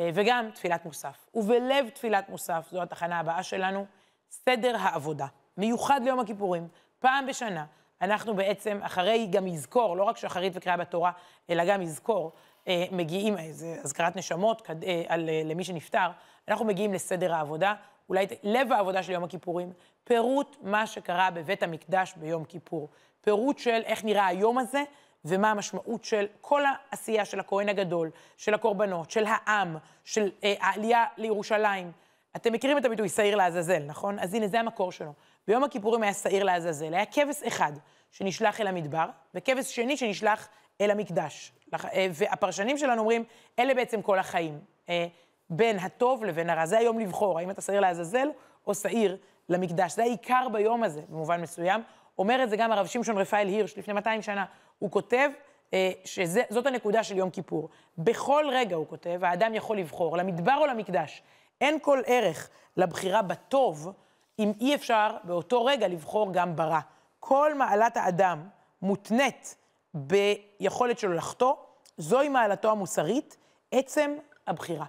וגם 0.00 0.50
תפילת 0.54 0.84
מוסף. 0.84 1.28
ובלב 1.34 1.88
תפילת 1.88 2.28
מוסף, 2.28 2.68
זו 2.70 2.82
התחנה 2.82 3.18
הבאה 3.18 3.42
שלנו, 3.42 3.86
סדר 4.30 4.76
העבודה. 4.78 5.26
מיוחד 5.56 6.00
ליום 6.04 6.20
הכיפורים, 6.20 6.68
פעם 6.98 7.26
בשנה. 7.26 7.64
אנחנו 8.02 8.34
בעצם, 8.34 8.78
אחרי 8.82 9.28
גם 9.30 9.46
יזכור, 9.46 9.96
לא 9.96 10.02
רק 10.02 10.16
שחרית 10.16 10.52
וקריאה 10.56 10.76
בתורה, 10.76 11.12
אלא 11.50 11.64
גם 11.64 11.82
יזכור, 11.82 12.32
אה, 12.68 12.84
מגיעים, 12.92 13.36
זה 13.50 13.76
אזכרת 13.84 14.16
נשמות 14.16 14.70
אה, 14.70 15.02
על, 15.08 15.28
אה, 15.28 15.42
למי 15.44 15.64
שנפטר, 15.64 16.08
אנחנו 16.48 16.64
מגיעים 16.64 16.92
לסדר 16.92 17.34
העבודה, 17.34 17.74
אולי 18.08 18.26
לב 18.42 18.72
העבודה 18.72 19.02
של 19.02 19.12
יום 19.12 19.24
הכיפורים, 19.24 19.72
פירוט 20.04 20.56
מה 20.62 20.86
שקרה 20.86 21.30
בבית 21.30 21.62
המקדש 21.62 22.14
ביום 22.16 22.44
כיפור. 22.44 22.88
פירוט 23.20 23.58
של 23.58 23.80
איך 23.84 24.04
נראה 24.04 24.26
היום 24.26 24.58
הזה, 24.58 24.82
ומה 25.24 25.50
המשמעות 25.50 26.04
של 26.04 26.26
כל 26.40 26.62
העשייה 26.66 27.24
של 27.24 27.40
הכהן 27.40 27.68
הגדול, 27.68 28.10
של 28.36 28.54
הקורבנות, 28.54 29.10
של 29.10 29.24
העם, 29.26 29.76
של 30.04 30.30
אה, 30.44 30.54
העלייה 30.60 31.04
לירושלים. 31.16 31.92
אתם 32.36 32.52
מכירים 32.52 32.78
את 32.78 32.84
הביטוי 32.84 33.08
שעיר 33.08 33.36
לעזאזל, 33.36 33.82
נכון? 33.86 34.18
אז 34.18 34.34
הנה, 34.34 34.48
זה 34.48 34.60
המקור 34.60 34.92
שלו. 34.92 35.12
ביום 35.48 35.64
הכיפורים 35.64 36.02
היה 36.02 36.14
שעיר 36.14 36.44
לעזאזל, 36.44 36.94
היה 36.94 37.06
כבש 37.06 37.42
אחד 37.42 37.72
שנשלח 38.10 38.60
אל 38.60 38.66
המדבר, 38.66 39.06
וכבש 39.34 39.76
שני 39.76 39.96
שנשלח 39.96 40.48
אל 40.80 40.90
המקדש. 40.90 41.52
אה, 41.74 42.06
והפרשנים 42.12 42.78
שלנו 42.78 43.00
אומרים, 43.00 43.24
אלה 43.58 43.74
בעצם 43.74 44.02
כל 44.02 44.18
החיים, 44.18 44.58
אה, 44.88 45.06
בין 45.50 45.78
הטוב 45.78 46.24
לבין 46.24 46.50
הרע. 46.50 46.66
זה 46.66 46.78
היום 46.78 46.98
לבחור, 46.98 47.38
האם 47.38 47.50
אתה 47.50 47.60
שעיר 47.60 47.80
לעזאזל 47.80 48.28
או 48.66 48.74
שעיר 48.74 49.16
למקדש. 49.48 49.94
זה 49.94 50.02
העיקר 50.02 50.46
ביום 50.52 50.82
הזה, 50.82 51.02
במובן 51.08 51.40
מסוים. 51.40 51.82
אומר 52.18 52.44
את 52.44 52.50
זה 52.50 52.56
גם 52.56 52.72
הרב 52.72 52.86
שמשון 52.86 53.18
רפאל 53.18 53.48
הירש 53.48 53.78
לפני 53.78 53.94
200 53.94 54.22
שנה. 54.22 54.44
הוא 54.78 54.90
כותב 54.90 55.30
אה, 55.74 55.90
שזאת 56.04 56.66
הנקודה 56.66 57.02
של 57.02 57.16
יום 57.16 57.30
כיפור. 57.30 57.68
בכל 57.98 58.44
רגע, 58.52 58.76
הוא 58.76 58.86
כותב, 58.88 59.20
האדם 59.24 59.54
יכול 59.54 59.78
לבחור, 59.78 60.16
למדבר 60.16 60.56
או 60.60 60.66
למקדש. 60.66 61.22
אין 61.60 61.78
כל 61.82 62.02
ערך 62.06 62.48
לבחירה 62.76 63.22
בטוב, 63.22 63.92
אם 64.38 64.52
אי 64.60 64.74
אפשר 64.74 65.16
באותו 65.24 65.64
רגע 65.64 65.88
לבחור 65.88 66.32
גם 66.32 66.56
ברע. 66.56 66.80
כל 67.20 67.54
מעלת 67.54 67.96
האדם 67.96 68.48
מותנית 68.82 69.56
ביכולת 69.94 70.98
שלו 70.98 71.12
לחטוא, 71.12 71.54
זוהי 71.98 72.28
מעלתו 72.28 72.70
המוסרית, 72.70 73.36
עצם 73.72 74.14
הבחירה. 74.46 74.86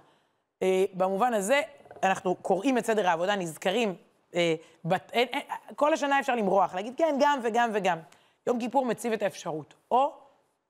אה, 0.62 0.84
במובן 0.92 1.34
הזה, 1.34 1.60
אנחנו 2.02 2.34
קוראים 2.34 2.78
את 2.78 2.86
סדר 2.86 3.08
העבודה, 3.08 3.36
נזכרים, 3.36 3.94
אה, 4.34 4.54
בת, 4.84 5.10
אין, 5.12 5.28
אין, 5.32 5.42
כל 5.76 5.92
השנה 5.92 6.20
אפשר 6.20 6.34
למרוח, 6.34 6.74
להגיד 6.74 6.94
כן, 6.96 7.16
גם 7.20 7.40
וגם 7.42 7.70
וגם. 7.74 7.98
יום 8.46 8.60
כיפור 8.60 8.86
מציב 8.86 9.12
את 9.12 9.22
האפשרות, 9.22 9.74
או, 9.90 10.12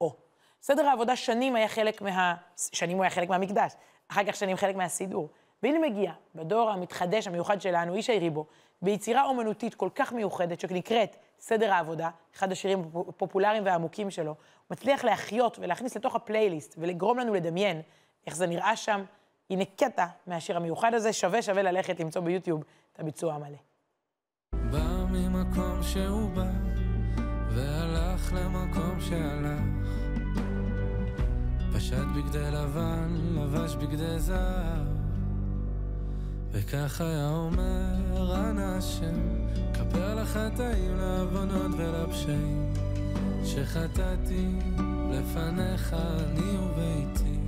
או. 0.00 0.14
סדר 0.62 0.86
העבודה 0.88 1.16
שנים 1.16 1.56
היה 1.56 1.68
חלק 1.68 2.02
מה... 2.02 2.34
שנים 2.56 2.96
הוא 2.96 3.04
היה 3.04 3.10
חלק 3.10 3.28
מהמקדש, 3.28 3.72
אחר 4.08 4.24
כך 4.24 4.36
שנים 4.36 4.56
חלק 4.56 4.76
מהסידור. 4.76 5.28
והנה 5.62 5.78
מגיע, 5.78 6.12
בדור 6.34 6.70
המתחדש, 6.70 7.26
המיוחד 7.26 7.60
שלנו, 7.60 7.94
איש 7.94 8.10
היריבו, 8.10 8.46
ביצירה 8.82 9.24
אומנותית 9.24 9.74
כל 9.74 9.88
כך 9.94 10.12
מיוחדת, 10.12 10.60
שנקראת 10.60 11.16
סדר 11.40 11.72
העבודה, 11.72 12.10
אחד 12.36 12.52
השירים 12.52 12.82
הפופולריים 13.08 13.66
והעמוקים 13.66 14.10
שלו, 14.10 14.30
הוא 14.30 14.36
מצליח 14.70 15.04
להחיות 15.04 15.58
ולהכניס 15.58 15.96
לתוך 15.96 16.14
הפלייליסט 16.14 16.74
ולגרום 16.78 17.18
לנו 17.18 17.34
לדמיין 17.34 17.82
איך 18.26 18.36
זה 18.36 18.46
נראה 18.46 18.76
שם. 18.76 19.04
הנה 19.50 19.64
קטע 19.76 20.06
מהשיר 20.26 20.56
המיוחד 20.56 20.94
הזה, 20.94 21.12
שווה 21.12 21.42
שווה 21.42 21.62
ללכת 21.62 22.00
למצוא 22.00 22.22
ביוטיוב 22.22 22.64
את 22.92 23.00
הביצוע 23.00 23.34
המלא. 23.34 23.58
בא 24.52 25.04
ממקום 25.10 25.82
שהוא 25.82 26.30
בא, 26.30 26.50
והלך 27.48 28.32
למקום 28.32 29.00
שהלך. 29.00 29.86
פשט 31.76 32.06
בגדי 32.16 32.50
לבן, 32.50 33.16
לבש 33.34 33.74
בגדי 33.74 34.18
זהב. 34.18 34.95
וכך 36.58 37.00
היה 37.00 37.30
אומר, 37.30 38.34
אנא 38.34 38.76
השם, 38.78 39.44
כפר 39.74 40.14
לחטאים, 40.14 40.98
לעוונות 40.98 41.70
ולפשעים, 41.78 42.72
שחטאתי 43.44 44.46
לפניך 45.10 45.94
אני 45.94 46.58
וביתי. 46.58 47.38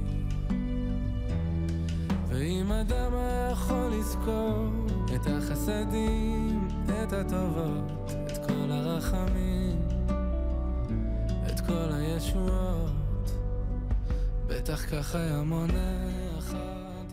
ואם 2.28 2.72
אדם 2.72 3.14
היה 3.14 3.50
יכול 3.52 3.92
לזכור 3.98 4.68
את 5.14 5.26
החסדים, 5.26 6.68
את 6.84 7.12
הטובות, 7.12 8.12
את 8.26 8.46
כל 8.46 8.70
הרחמים, 8.70 9.88
את 11.46 11.60
כל 11.60 11.92
הישועות, 11.92 13.30
בטח 14.46 14.86
כך 14.90 15.14
היה 15.14 15.42
מונה. 15.42 16.17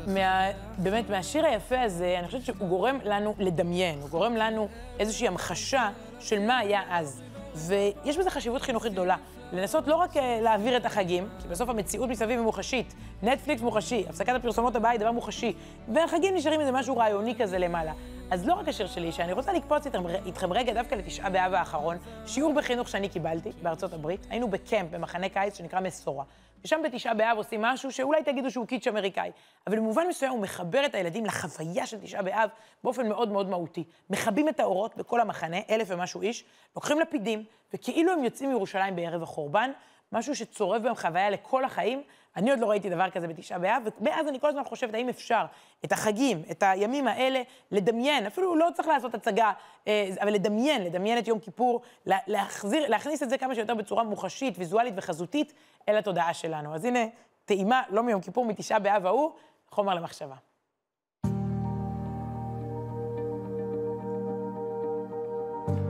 מה, 0.07 0.47
באמת, 0.77 1.09
מהשיר 1.09 1.45
היפה 1.45 1.81
הזה, 1.81 2.15
אני 2.19 2.27
חושבת 2.27 2.45
שהוא 2.45 2.67
גורם 2.67 2.97
לנו 3.03 3.33
לדמיין, 3.39 3.99
הוא 4.01 4.09
גורם 4.09 4.35
לנו 4.35 4.67
איזושהי 4.99 5.27
המחשה 5.27 5.89
של 6.19 6.39
מה 6.39 6.57
היה 6.57 6.81
אז. 6.89 7.21
ויש 7.55 8.17
בזה 8.17 8.29
חשיבות 8.29 8.61
חינוכית 8.61 8.91
גדולה. 8.93 9.15
לנסות 9.53 9.87
לא 9.87 9.95
רק 9.95 10.17
אה, 10.17 10.39
להעביר 10.41 10.77
את 10.77 10.85
החגים, 10.85 11.29
כי 11.41 11.47
בסוף 11.47 11.69
המציאות 11.69 12.09
מסביב 12.09 12.29
היא 12.29 12.39
מוחשית, 12.39 12.93
נטפליקס 13.23 13.61
מוחשי, 13.61 14.05
הפסקת 14.09 14.35
הפרסומות 14.35 14.75
הבאה 14.75 14.91
היא 14.91 14.99
דבר 14.99 15.11
מוחשי, 15.11 15.53
והחגים 15.93 16.35
נשארים 16.35 16.59
איזה 16.59 16.71
משהו 16.71 16.97
רעיוני 16.97 17.35
כזה 17.35 17.57
למעלה. 17.57 17.93
אז 18.31 18.47
לא 18.47 18.53
רק 18.53 18.67
השיר 18.67 18.87
שלי, 18.87 19.11
שאני 19.11 19.33
רוצה 19.33 19.53
לקפוץ 19.53 19.83
איתכם 20.25 20.53
רגע 20.53 20.73
דווקא 20.73 20.95
לתשעה 20.95 21.29
באב 21.29 21.53
האחרון, 21.53 21.97
שיעור 22.25 22.53
בחינוך 22.53 22.89
שאני 22.89 23.09
קיבלתי 23.09 23.51
בארצות 23.61 23.93
הברית, 23.93 24.27
היינו 24.29 24.47
בקמפ 24.47 24.91
במחנה 24.91 25.29
קיץ 25.29 25.57
שנקרא 25.57 25.79
מסורה. 25.79 26.23
ושם 26.65 26.81
בתשעה 26.83 27.13
באב 27.13 27.37
עושים 27.37 27.61
משהו 27.61 27.91
שאולי 27.91 28.23
תגידו 28.23 28.51
שהוא 28.51 28.67
קיץ' 28.67 28.87
אמריקאי, 28.87 29.31
אבל 29.67 29.77
במובן 29.77 30.07
מסוים 30.07 30.31
הוא 30.31 30.41
מחבר 30.41 30.85
את 30.85 30.95
הילדים 30.95 31.25
לחוויה 31.25 31.85
של 31.85 32.01
תשעה 32.01 32.21
באב 32.21 32.49
באופן 32.83 33.07
מאוד 33.09 33.31
מאוד 33.31 33.49
מהותי. 33.49 33.83
מכבים 34.09 34.49
את 34.49 34.59
האורות 34.59 34.95
בכל 34.95 35.21
המחנה, 35.21 35.57
אלף 35.69 35.87
ומשהו 35.91 36.21
איש, 36.21 36.43
לוקחים 36.75 36.99
לפידים, 36.99 37.43
וכאילו 37.73 38.13
הם 38.13 38.23
יוצאים 38.23 38.49
מירושלים 38.49 38.95
בערב 38.95 39.23
החורבן, 39.23 39.71
משהו 40.11 40.35
שצורב 40.35 40.83
בהם 40.83 40.95
חוויה 40.95 41.29
לכל 41.29 41.65
החיים. 41.65 42.03
אני 42.35 42.51
עוד 42.51 42.59
לא 42.59 42.69
ראיתי 42.69 42.89
דבר 42.89 43.09
כזה 43.09 43.27
בתשעה 43.27 43.59
באב, 43.59 43.83
ומאז 44.01 44.27
אני 44.27 44.39
כל 44.39 44.47
הזמן 44.47 44.63
חושבת 44.63 44.93
האם 44.93 45.09
אפשר 45.09 45.45
את 45.85 45.91
החגים, 45.91 46.41
את 46.51 46.63
הימים 46.63 47.07
האלה, 47.07 47.41
לדמיין, 47.71 48.25
אפילו 48.25 48.55
לא 48.55 48.69
צריך 48.73 48.87
לעשות 48.87 49.15
הצגה, 49.15 49.51
אה, 49.87 50.09
אבל 50.21 50.33
לדמיין, 50.33 50.83
לדמיין 50.83 51.17
את 51.17 51.27
יום 51.27 51.39
כיפור, 51.39 51.81
להחזיר, 52.05 52.87
להכניס 52.87 53.23
את 53.23 53.29
זה 53.29 53.37
כמה 53.37 53.55
שיותר 53.55 53.75
בצורה 53.75 54.03
מוחשית, 54.03 54.53
ויזואלית 54.57 54.93
וחזותית 54.97 55.53
אל 55.89 55.97
התודעה 55.97 56.33
שלנו. 56.33 56.75
אז 56.75 56.85
הנה, 56.85 56.99
טעימה, 57.45 57.81
לא 57.89 58.03
מיום 58.03 58.21
כיפור, 58.21 58.45
מתשעה 58.45 58.79
באב 58.79 59.05
ההוא, 59.05 59.31
חומר 59.69 59.93
למחשבה. 59.93 60.35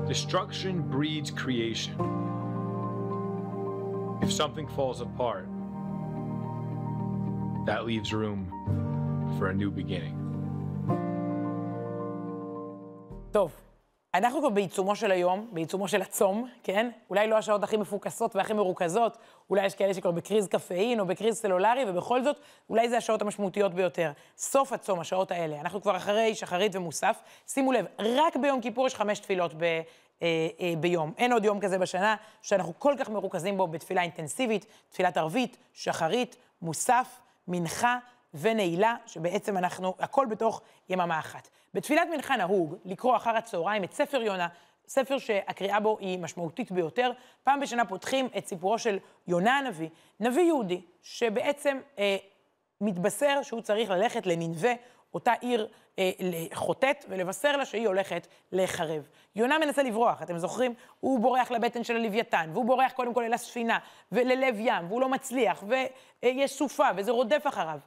Destruction 0.07 0.75
breeds 0.95 1.31
creation. 1.31 1.97
If 4.21 4.31
something 4.31 4.67
falls 4.77 5.01
apart, 5.01 5.47
that 7.65 7.85
leaves 7.85 8.13
room 8.13 8.39
for 9.37 9.49
a 9.49 9.53
new 9.53 9.71
beginning. 9.71 10.15
טוב, 13.31 13.51
אנחנו 14.13 14.39
כבר 14.39 14.49
בעיצומו 14.49 14.95
של 14.95 15.11
היום, 15.11 15.47
בעיצומו 15.51 15.87
של 15.87 16.01
הצום, 16.01 16.49
כן? 16.63 16.89
אולי 17.09 17.27
לא 17.27 17.37
השעות 17.37 17.63
הכי 17.63 17.77
מפוקסות 17.77 18.35
והכי 18.35 18.53
מרוכזות, 18.53 19.17
אולי 19.49 19.65
יש 19.65 19.75
כאלה 19.75 19.93
שכבר 19.93 20.11
בקריז 20.11 20.47
קפאין 20.47 20.99
או 20.99 21.05
בקריז 21.05 21.35
סלולרי, 21.35 21.83
ובכל 21.87 22.23
זאת, 22.23 22.39
אולי 22.69 22.89
זה 22.89 22.97
השעות 22.97 23.21
המשמעותיות 23.21 23.73
ביותר. 23.73 24.11
סוף 24.37 24.73
הצום, 24.73 24.99
השעות 24.99 25.31
האלה. 25.31 25.61
אנחנו 25.61 25.81
כבר 25.81 25.97
אחרי 25.97 26.35
שחרית 26.35 26.75
ומוסף. 26.75 27.21
שימו 27.47 27.71
לב, 27.71 27.85
רק 27.99 28.35
ביום 28.35 28.61
כיפור 28.61 28.87
יש 28.87 28.95
חמש 28.95 29.19
תפילות 29.19 29.53
ב, 29.53 29.63
אה, 29.63 29.81
אה, 30.21 30.73
ביום. 30.79 31.13
אין 31.17 31.33
עוד 31.33 31.45
יום 31.45 31.59
כזה 31.59 31.77
בשנה 31.77 32.15
שאנחנו 32.41 32.73
כל 32.79 32.93
כך 32.99 33.09
מרוכזים 33.09 33.57
בו 33.57 33.67
בתפילה 33.67 34.01
אינטנסיבית, 34.01 34.65
תפילת 34.89 35.17
ערבית, 35.17 35.57
שחרית, 35.73 36.35
מוסף, 36.61 37.19
מנחה 37.47 37.97
ונעילה, 38.33 38.95
שבעצם 39.05 39.57
אנחנו, 39.57 39.93
הכל 39.99 40.25
בתוך 40.25 40.61
יממה 40.89 41.19
אחת. 41.19 41.49
בתפילת 41.73 42.07
מנחה 42.13 42.35
נהוג 42.35 42.75
לקרוא 42.85 43.15
אחר 43.15 43.37
הצהריים 43.37 43.83
את 43.83 43.93
ספר 43.93 44.21
יונה, 44.21 44.47
ספר 44.87 45.17
שהקריאה 45.17 45.79
בו 45.79 45.97
היא 45.99 46.19
משמעותית 46.19 46.71
ביותר. 46.71 47.11
פעם 47.43 47.59
בשנה 47.59 47.85
פותחים 47.85 48.29
את 48.37 48.47
סיפורו 48.47 48.79
של 48.79 48.99
יונה 49.27 49.57
הנביא, 49.57 49.89
נביא 50.19 50.43
יהודי, 50.43 50.81
שבעצם 51.01 51.79
אה, 51.99 52.17
מתבשר 52.81 53.39
שהוא 53.41 53.61
צריך 53.61 53.89
ללכת 53.89 54.25
לננבה, 54.25 54.73
אותה 55.15 55.33
עיר 55.41 55.67
אה, 55.99 56.11
חוטאת, 56.53 57.05
ולבשר 57.09 57.57
לה 57.57 57.65
שהיא 57.65 57.87
הולכת 57.87 58.27
להיחרב. 58.51 59.07
יונה 59.35 59.59
מנסה 59.59 59.83
לברוח, 59.83 60.21
אתם 60.21 60.37
זוכרים? 60.37 60.73
הוא 60.99 61.19
בורח 61.19 61.51
לבטן 61.51 61.83
של 61.83 61.95
הלוויתן, 61.95 62.49
והוא 62.53 62.65
בורח 62.65 62.91
קודם 62.91 63.13
כל 63.13 63.23
אל 63.23 63.33
הספינה, 63.33 63.79
וללב 64.11 64.55
ים, 64.59 64.85
והוא 64.87 65.01
לא 65.01 65.09
מצליח, 65.09 65.63
ויש 66.23 66.51
סופה, 66.51 66.87
וזה 66.95 67.11
רודף 67.11 67.43
אחריו. 67.47 67.79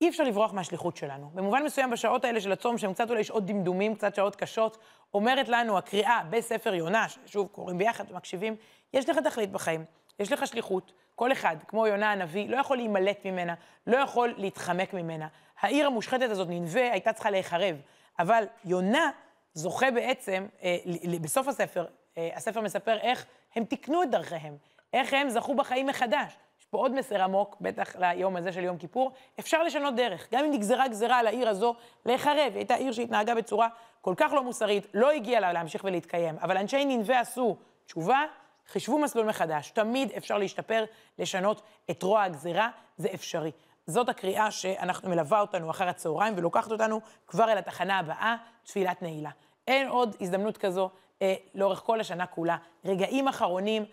אי 0.00 0.08
אפשר 0.08 0.24
לברוח 0.24 0.52
מהשליחות 0.52 0.96
שלנו. 0.96 1.30
במובן 1.34 1.62
מסוים, 1.62 1.90
בשעות 1.90 2.24
האלה 2.24 2.40
של 2.40 2.52
הצום, 2.52 2.78
שהן 2.78 2.92
קצת 2.92 3.10
אולי 3.10 3.24
שעות 3.24 3.46
דמדומים, 3.46 3.94
קצת 3.94 4.14
שעות 4.14 4.36
קשות, 4.36 4.78
אומרת 5.14 5.48
לנו 5.48 5.78
הקריאה 5.78 6.20
בספר 6.30 6.74
יונה, 6.74 7.06
שוב, 7.26 7.48
קוראים 7.52 7.78
ביחד 7.78 8.04
ומקשיבים, 8.10 8.56
יש 8.92 9.08
לך 9.08 9.18
תכלית 9.18 9.52
בחיים, 9.52 9.84
יש 10.18 10.32
לך 10.32 10.46
שליחות. 10.46 10.92
כל 11.14 11.32
אחד, 11.32 11.56
כמו 11.68 11.86
יונה 11.86 12.12
הנביא, 12.12 12.48
לא 12.48 12.56
יכול 12.56 12.76
להימלט 12.76 13.24
ממנה, 13.24 13.54
לא 13.86 13.96
יכול 13.96 14.34
להתחמק 14.36 14.94
ממנה. 14.94 15.28
העיר 15.60 15.86
המושחתת 15.86 16.30
הזאת, 16.30 16.48
ננבה, 16.50 16.92
הייתה 16.92 17.12
צריכה 17.12 17.30
להיחרב. 17.30 17.76
אבל 18.18 18.44
יונה 18.64 19.10
זוכה 19.54 19.90
בעצם, 19.90 20.46
אה, 20.62 20.76
בסוף 21.20 21.48
הספר, 21.48 21.86
אה, 22.18 22.28
הספר 22.34 22.60
מספר 22.60 22.98
איך 22.98 23.26
הם 23.56 23.64
תיקנו 23.64 24.02
את 24.02 24.10
דרכיהם, 24.10 24.56
איך 24.92 25.12
הם 25.12 25.28
זכו 25.28 25.54
בחיים 25.54 25.86
מחדש. 25.86 26.36
פה 26.70 26.78
עוד 26.78 26.94
מסר 26.94 27.22
עמוק, 27.22 27.56
בטח 27.60 27.96
ליום 27.96 28.36
הזה 28.36 28.52
של 28.52 28.64
יום 28.64 28.78
כיפור, 28.78 29.12
אפשר 29.40 29.62
לשנות 29.62 29.96
דרך. 29.96 30.28
גם 30.32 30.44
אם 30.44 30.50
נגזרה 30.52 30.88
גזרה 30.88 31.18
על 31.18 31.26
העיר 31.26 31.48
הזו, 31.48 31.74
להיחרב. 32.06 32.36
היא 32.36 32.56
הייתה 32.56 32.74
עיר 32.74 32.92
שהתנהגה 32.92 33.34
בצורה 33.34 33.68
כל 34.00 34.14
כך 34.16 34.32
לא 34.32 34.42
מוסרית, 34.42 34.86
לא 34.94 35.10
הגיעה 35.10 35.40
לה 35.40 35.52
להמשיך 35.52 35.84
ולהתקיים. 35.84 36.36
אבל 36.42 36.56
אנשי 36.56 36.84
ננבה 36.84 37.20
עשו 37.20 37.56
תשובה, 37.86 38.24
חישבו 38.68 38.98
מסלול 38.98 39.26
מחדש. 39.26 39.70
תמיד 39.70 40.10
אפשר 40.16 40.38
להשתפר, 40.38 40.84
לשנות 41.18 41.62
את 41.90 42.02
רוע 42.02 42.22
הגזרה, 42.22 42.70
זה 42.96 43.08
אפשרי. 43.14 43.50
זאת 43.86 44.08
הקריאה 44.08 44.50
שאנחנו 44.50 45.10
מלווה 45.10 45.40
אותנו 45.40 45.70
אחר 45.70 45.88
הצהריים 45.88 46.34
ולוקחת 46.36 46.70
אותנו 46.70 47.00
כבר 47.26 47.52
אל 47.52 47.58
התחנה 47.58 47.98
הבאה, 47.98 48.36
תפילת 48.64 49.02
נעילה. 49.02 49.30
אין 49.68 49.88
עוד 49.88 50.16
הזדמנות 50.20 50.58
כזו 50.58 50.90
אה, 51.22 51.34
לאורך 51.54 51.78
כל 51.78 52.00
השנה 52.00 52.26
כולה. 52.26 52.56
רגעים 52.84 53.28
אחרונים, 53.28 53.84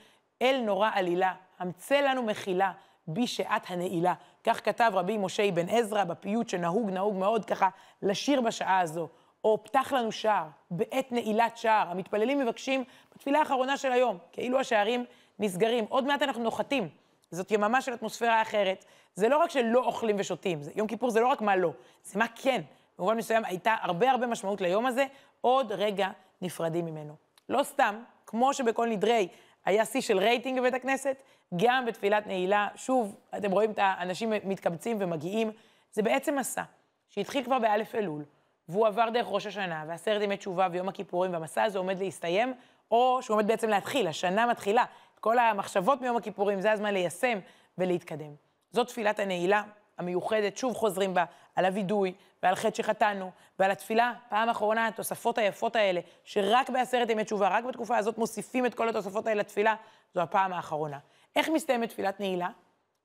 אל 0.42 0.62
נורא 0.66 0.90
עלילה, 0.94 1.34
המצא 1.60 2.02
לנו 2.02 2.24
מחילה 2.24 2.72
בשעת 3.08 3.64
הנעילה. 3.68 4.14
כך 4.44 4.66
כתב 4.66 4.92
רבי 4.94 5.18
משה 5.18 5.50
אבן 5.50 5.70
עזרא 5.70 6.04
בפיוט 6.04 6.50
שנהוג, 6.50 6.90
נהוג 6.90 7.16
מאוד 7.16 7.46
ככה 7.46 7.70
לשיר 8.02 8.42
בשעה 8.42 8.80
הזו. 8.80 9.10
או 9.46 9.64
פתח 9.64 9.94
לנו 9.94 10.12
שער, 10.12 10.48
בעת 10.72 11.12
נעילת 11.12 11.58
שער. 11.58 11.88
המתפללים 11.90 12.40
מבקשים 12.40 12.84
בתפילה 13.16 13.40
האחרונה 13.40 13.78
של 13.78 13.92
היום, 13.92 14.18
כאילו 14.32 14.60
השערים 14.60 15.06
נסגרים. 15.40 15.86
עוד 15.90 16.04
מעט 16.08 16.22
אנחנו 16.22 16.44
נוחתים. 16.44 16.90
זאת 17.32 17.52
יממה 17.52 17.82
של 17.82 17.94
אטמוספירה 17.94 18.42
אחרת. 18.42 18.86
זה 19.16 19.30
לא 19.30 19.38
רק 19.38 19.50
שלא 19.50 19.86
אוכלים 19.86 20.16
ושותים, 20.20 20.62
זה, 20.62 20.72
יום 20.76 20.88
כיפור 20.88 21.10
זה 21.10 21.20
לא 21.20 21.28
רק 21.28 21.42
מה 21.42 21.56
לא, 21.56 21.72
זה 22.04 22.20
מה 22.20 22.26
כן. 22.36 22.62
במובן 22.98 23.18
מסוים 23.18 23.46
הייתה 23.46 23.76
הרבה 23.82 24.12
הרבה 24.12 24.28
משמעות 24.28 24.62
ליום 24.62 24.86
הזה, 24.86 25.06
עוד 25.42 25.72
רגע 25.72 26.10
נפרדים 26.42 26.86
ממנו. 26.86 27.16
לא 27.50 27.64
סתם, 27.64 28.04
כמו 28.26 28.54
שבכל 28.54 28.88
נדרי 28.88 29.28
היה 29.66 29.86
שיא 29.86 30.02
של 30.02 30.18
רייטינג 30.18 30.60
בבית 30.60 30.74
הכנסת, 30.74 31.22
גם 31.56 31.86
בתפילת 31.86 32.28
נעילה, 32.28 32.68
שוב, 32.76 33.16
אתם 33.38 33.52
רואים 33.52 33.72
את 33.72 33.80
האנשים 33.82 34.34
מתקבצים 34.44 34.98
ומגיעים, 35.00 35.52
זה 35.92 36.02
בעצם 36.02 36.36
מסע 36.36 36.64
שהתחיל 37.10 37.44
כבר 37.44 37.60
באלף 37.60 37.96
אלול, 37.96 38.24
והוא 38.70 38.88
עבר 38.88 39.10
דרך 39.10 39.28
ראש 39.30 39.46
השנה, 39.46 39.84
ועשרת 39.88 40.22
ימי 40.22 40.38
תשובה 40.38 40.68
ויום 40.72 40.90
הכיפורים, 40.90 41.34
והמסע 41.34 41.64
הזה 41.64 41.78
עומד 41.78 42.00
להסתיים, 42.00 42.54
או 42.92 43.20
שהוא 43.22 43.36
עומד 43.36 43.48
בעצם 43.48 43.70
להתחיל, 43.70 44.08
השנה 44.08 44.46
מתחילה. 44.46 44.84
כל 45.20 45.40
המחשבות 45.40 46.02
מיום 46.02 46.18
הכיפורים, 46.18 46.62
זה 46.62 46.72
הזמן 46.72 46.94
ליישם 46.94 47.40
ולהתקדם. 47.78 48.36
זאת 48.72 48.88
תפילת 48.88 49.20
הנעילה 49.20 49.64
המיוחדת, 49.98 50.58
שוב 50.58 50.74
חוזרים 50.74 51.14
בה, 51.14 51.26
על 51.56 51.66
הווידוי 51.66 52.14
ועל 52.44 52.56
חטא 52.56 52.76
שחטאנו, 52.76 53.32
ועל 53.60 53.72
התפילה, 53.72 54.14
פעם 54.30 54.50
אחרונה, 54.50 54.88
התוספות 54.88 55.38
היפות 55.38 55.76
האלה, 55.76 56.00
שרק 56.24 56.70
בעשרת 56.70 57.10
ימי 57.10 57.24
תשובה, 57.24 57.48
רק 57.48 57.64
בתקופה 57.64 57.98
הזאת 57.98 58.18
מוסיפים 58.18 58.66
את 58.66 58.74
כל 58.74 58.90
התוספות 58.90 59.28
האלה 59.28 59.40
לתפילה, 59.40 59.76
זו 60.14 60.22
הפעם 60.22 60.54
האחרונה. 60.54 61.00
איך 61.36 61.50
מסתיימת 61.50 61.90
תפילת 61.90 62.20
נעילה? 62.20 62.50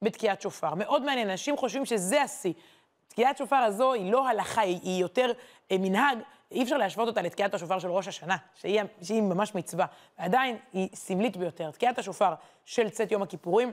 בתקיעת 0.03 0.41
שופר. 0.41 0.75
מאוד 0.75 1.03
מעניין, 1.03 1.31
אנשים 1.31 1.57
חושבים 1.57 1.85
שזה 1.85 2.23
השיא. 2.23 2.53
תקיעת 3.11 3.37
שופר 3.39 3.57
הזו 3.57 3.93
היא 3.93 4.13
לא 4.13 4.29
הלכה, 4.29 4.61
היא, 4.61 5.01
יותר 5.01 5.33
אה, 5.71 5.77
מנהג, 5.81 6.19
אי 6.53 6.63
אפשר 6.63 6.77
להשוות 6.77 7.09
אותה 7.09 7.23
לתקיעת 7.23 7.55
השופר 7.55 7.79
של 7.79 7.91
ראש 7.91 8.09
השנה, 8.09 8.37
שהיא, 8.55 8.83
שהיא 9.03 9.23
ממש 9.23 9.55
מצווה. 9.55 9.87
עדיין 10.17 10.57
היא 10.73 10.89
סמלית 10.95 11.37
ביותר. 11.37 11.71
תקיעת 11.71 11.99
השופר 11.99 12.35
של 12.65 12.91
צאת 12.91 13.13
יום 13.13 13.23
הכיפורים 13.23 13.73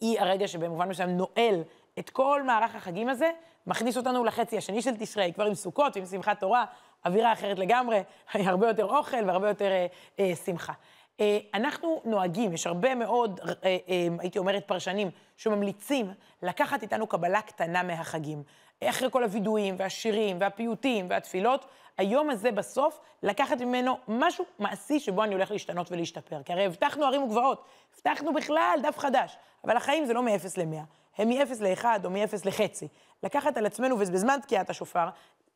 היא 0.00 0.20
הרגע 0.20 0.48
שבמובן 0.48 0.88
מסוים 0.88 1.10
נועל 1.10 1.62
את 1.98 2.10
כל 2.10 2.42
מערך 2.42 2.74
החגים 2.74 3.08
הזה, 3.08 3.30
מכניס 3.66 3.96
אותנו 3.96 4.24
לחצי 4.24 4.58
השני 4.58 4.82
של 4.82 4.96
תשרי, 4.98 5.32
כבר 5.32 5.44
עם 5.44 5.54
סוכות 5.54 5.96
ועם 5.96 6.06
שמחת 6.06 6.40
תורה, 6.40 6.64
אווירה 7.06 7.32
אחרת 7.32 7.58
לגמרי, 7.58 8.02
הרבה 8.32 8.68
יותר 8.68 8.84
אוכל 8.84 9.24
והרבה 9.26 9.48
יותר 9.48 9.70
אה, 9.70 9.86
אה, 10.18 10.36
שמחה. 10.36 10.72
אה, 11.22 11.38
אנחנו 11.54 12.02
נוהגים, 12.04 12.52
יש 12.52 12.66
הרבה 12.66 12.94
מאוד, 12.94 13.40
אה, 13.40 13.52
אה, 13.64 14.08
הייתי 14.18 14.38
אומרת, 14.38 14.64
פרשנים 14.66 15.10
שממליצים 15.36 16.12
לקחת 16.42 16.82
איתנו 16.82 17.06
קבלה 17.06 17.42
קטנה 17.42 17.82
מהחגים. 17.82 18.42
אחרי 18.84 19.08
כל 19.10 19.22
הווידויים 19.24 19.74
והשירים 19.78 20.36
והפיוטים 20.40 21.06
והתפילות, 21.10 21.66
היום 21.98 22.30
הזה 22.30 22.52
בסוף, 22.52 23.00
לקחת 23.22 23.60
ממנו 23.60 23.98
משהו 24.08 24.44
מעשי 24.58 25.00
שבו 25.00 25.24
אני 25.24 25.34
הולך 25.34 25.50
להשתנות 25.50 25.92
ולהשתפר. 25.92 26.42
כי 26.42 26.52
הרי 26.52 26.64
הבטחנו 26.64 27.04
ערים 27.04 27.22
וגבעות, 27.22 27.64
הבטחנו 27.94 28.32
בכלל 28.32 28.78
דף 28.82 28.98
חדש, 28.98 29.36
אבל 29.64 29.76
החיים 29.76 30.04
זה 30.04 30.12
לא 30.12 30.22
מ-0 30.22 30.30
ל-100, 30.56 30.84
הם 31.18 31.28
מ-0 31.28 31.64
ל-1 31.64 31.84
או 32.04 32.10
מ-0 32.10 32.36
לחצי. 32.44 32.88
לקחת 33.22 33.56
על 33.56 33.66
עצמנו, 33.66 33.94
ובזמן 33.94 34.38
תקיעת 34.42 34.70
השופר, 34.70 35.08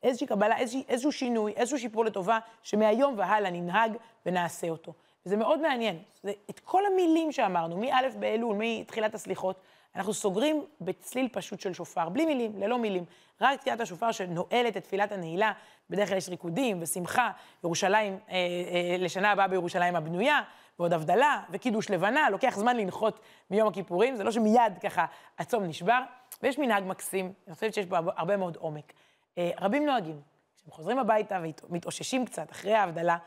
איזושהי 0.03 0.27
קבלה, 0.27 0.57
איזושהי, 0.57 0.83
איזשהו 0.89 1.11
שינוי, 1.11 1.53
איזשהו 1.55 1.79
שיפור 1.79 2.05
לטובה, 2.05 2.39
שמהיום 2.63 3.13
והלאה 3.17 3.51
ננהג 3.51 3.91
ונעשה 4.25 4.69
אותו. 4.69 4.93
וזה 5.27 5.37
מאוד 5.37 5.61
מעניין. 5.61 5.99
זה, 6.23 6.31
את 6.49 6.59
כל 6.59 6.85
המילים 6.85 7.31
שאמרנו, 7.31 7.77
מא' 7.77 8.09
באלול, 8.19 8.55
מתחילת 8.59 9.15
הסליחות, 9.15 9.61
אנחנו 9.95 10.13
סוגרים 10.13 10.65
בצליל 10.81 11.27
פשוט 11.31 11.59
של 11.59 11.73
שופר, 11.73 12.09
בלי 12.09 12.25
מילים, 12.25 12.51
ללא 12.57 12.77
מילים. 12.77 13.05
רק 13.41 13.59
תקיעת 13.59 13.81
השופר 13.81 14.11
שנועלת 14.11 14.77
את 14.77 14.83
תפילת 14.83 15.11
הנעילה, 15.11 15.51
בדרך 15.89 16.09
כלל 16.09 16.17
יש 16.17 16.29
ריקודים 16.29 16.77
ושמחה, 16.81 17.31
ירושלים, 17.63 18.19
אה, 18.29 18.35
אה, 18.35 18.95
לשנה 18.99 19.31
הבאה 19.31 19.47
בירושלים 19.47 19.95
הבנויה, 19.95 20.41
ועוד 20.79 20.93
הבדלה, 20.93 21.43
וקידוש 21.49 21.89
לבנה, 21.89 22.29
לוקח 22.29 22.55
זמן 22.57 22.77
לנחות 22.77 23.19
מיום 23.51 23.67
הכיפורים, 23.67 24.15
זה 24.15 24.23
לא 24.23 24.31
שמיד 24.31 24.77
ככה 24.83 25.05
הצום 25.39 25.63
נשבר, 25.63 25.99
ויש 26.43 26.59
מנהג 26.59 26.83
מקסים, 26.83 27.33
אני 27.47 27.55
חושבת 27.55 27.73
שיש 27.73 27.85
בו 27.85 27.95
הרבה 27.95 28.37
מאוד 28.37 28.55
עומק. 28.55 28.93
אה, 29.37 29.51
רבים 29.61 29.85
נוהגים, 29.85 30.21
כשהם 30.57 30.71
חוזרים 30.71 30.99
הביתה 30.99 31.39
ומתאוששים 31.69 32.25
קצת 32.25 32.51
אחרי 32.51 32.73
ההבדלה, 32.73 33.17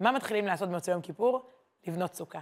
מה 0.00 0.12
מתחילים 0.12 0.46
לעשות 0.46 0.68
במוצאי 0.68 0.92
יום 0.92 1.02
כיפור? 1.02 1.50
לבנות 1.86 2.14
סוכה. 2.14 2.40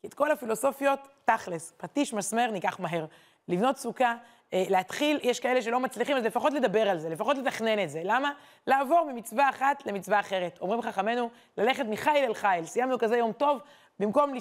כי 0.00 0.06
את 0.06 0.14
כל 0.14 0.30
הפילוסופיות, 0.32 1.00
תכלס, 1.24 1.72
פטיש 1.76 2.14
מסמר 2.14 2.50
ניקח 2.50 2.80
מהר. 2.80 3.06
לבנות 3.48 3.76
סוכה, 3.76 4.14
אה, 4.52 4.64
להתחיל, 4.68 5.18
יש 5.22 5.40
כאלה 5.40 5.62
שלא 5.62 5.80
מצליחים, 5.80 6.16
אז 6.16 6.24
לפחות 6.24 6.52
לדבר 6.52 6.88
על 6.88 6.98
זה, 6.98 7.08
לפחות 7.08 7.38
לתכנן 7.38 7.84
את 7.84 7.90
זה. 7.90 8.00
למה? 8.04 8.32
לעבור 8.66 9.12
ממצווה 9.12 9.50
אחת 9.50 9.86
למצווה 9.86 10.20
אחרת. 10.20 10.58
אומרים 10.60 10.82
חכמינו, 10.82 11.30
ללכת 11.58 11.84
מחיל 11.84 12.24
אל 12.24 12.34
חיל. 12.34 12.66
סיימנו 12.66 12.98
כזה 12.98 13.16
יום 13.16 13.32
טוב, 13.32 13.60
במקום 13.98 14.32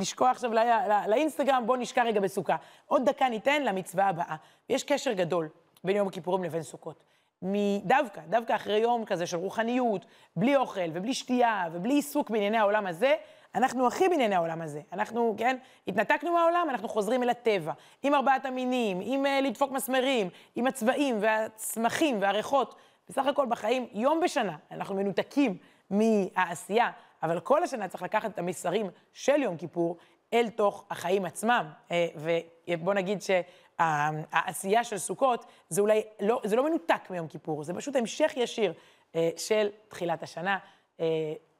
לשקוע 0.00 0.30
עכשיו 0.30 0.52
לא, 0.52 0.62
לא, 0.64 1.06
לאינסטגרם, 1.06 1.62
בואו 1.66 1.78
נשקע 1.78 2.02
רגע 2.02 2.20
בסוכה. 2.20 2.56
עוד 2.86 3.08
דקה 3.08 3.28
ניתן 3.28 3.62
למצווה 3.62 4.08
הבאה. 4.08 4.36
ויש 4.70 4.84
קשר 4.84 5.12
גדול 5.12 5.48
בין 5.84 5.96
יום 5.96 6.08
הכיפורים 6.08 6.44
לבין 6.44 6.62
סוכות. 6.62 7.04
דווקא, 7.84 8.20
דווקא 8.28 8.52
אחרי 8.54 8.78
יום 8.78 9.04
כזה 9.04 9.26
של 9.26 9.36
רוחניות, 9.36 10.06
בלי 10.36 10.56
אוכל 10.56 10.90
ובלי 10.92 11.14
שתייה 11.14 11.64
ובלי 11.72 11.94
עיסוק 11.94 12.30
בענייני 12.30 12.58
העולם 12.58 12.86
הזה, 12.86 13.14
אנחנו 13.54 13.86
הכי 13.86 14.08
בענייני 14.08 14.34
העולם 14.34 14.62
הזה. 14.62 14.80
אנחנו, 14.92 15.34
כן, 15.38 15.56
התנתקנו 15.88 16.32
מהעולם, 16.32 16.66
אנחנו 16.70 16.88
חוזרים 16.88 17.22
אל 17.22 17.30
הטבע. 17.30 17.72
עם 18.02 18.14
ארבעת 18.14 18.44
המינים, 18.44 18.98
עם 19.02 19.26
uh, 19.26 19.28
לדפוק 19.42 19.70
מסמרים, 19.72 20.28
עם 20.54 20.66
הצבעים 20.66 21.16
והצמחים 21.20 22.22
והריחות. 22.22 22.74
בסך 23.08 23.26
הכל 23.26 23.46
בחיים, 23.46 23.86
יום 23.92 24.20
בשנה, 24.20 24.56
אנחנו 24.70 24.94
מנותקים 24.94 25.56
מהעשייה, 25.90 26.90
אבל 27.22 27.40
כל 27.40 27.62
השנה 27.62 27.88
צריך 27.88 28.02
לקחת 28.02 28.30
את 28.30 28.38
המסרים 28.38 28.90
של 29.12 29.42
יום 29.42 29.56
כיפור 29.56 29.96
אל 30.32 30.48
תוך 30.48 30.84
החיים 30.90 31.24
עצמם. 31.24 31.66
Uh, 31.88 31.92
ובוא 32.68 32.94
נגיד 32.94 33.22
שהעשייה 33.80 34.84
של 34.84 34.98
סוכות, 34.98 35.44
זה 35.68 35.80
אולי 35.80 36.02
לא, 36.20 36.40
זה 36.44 36.56
לא 36.56 36.64
מנותק 36.64 37.10
מיום 37.10 37.28
כיפור, 37.28 37.64
זה 37.64 37.74
פשוט 37.74 37.96
המשך 37.96 38.32
ישיר 38.36 38.72
uh, 38.72 39.16
של 39.36 39.68
תחילת 39.88 40.22
השנה. 40.22 40.58
Uh, 40.98 41.02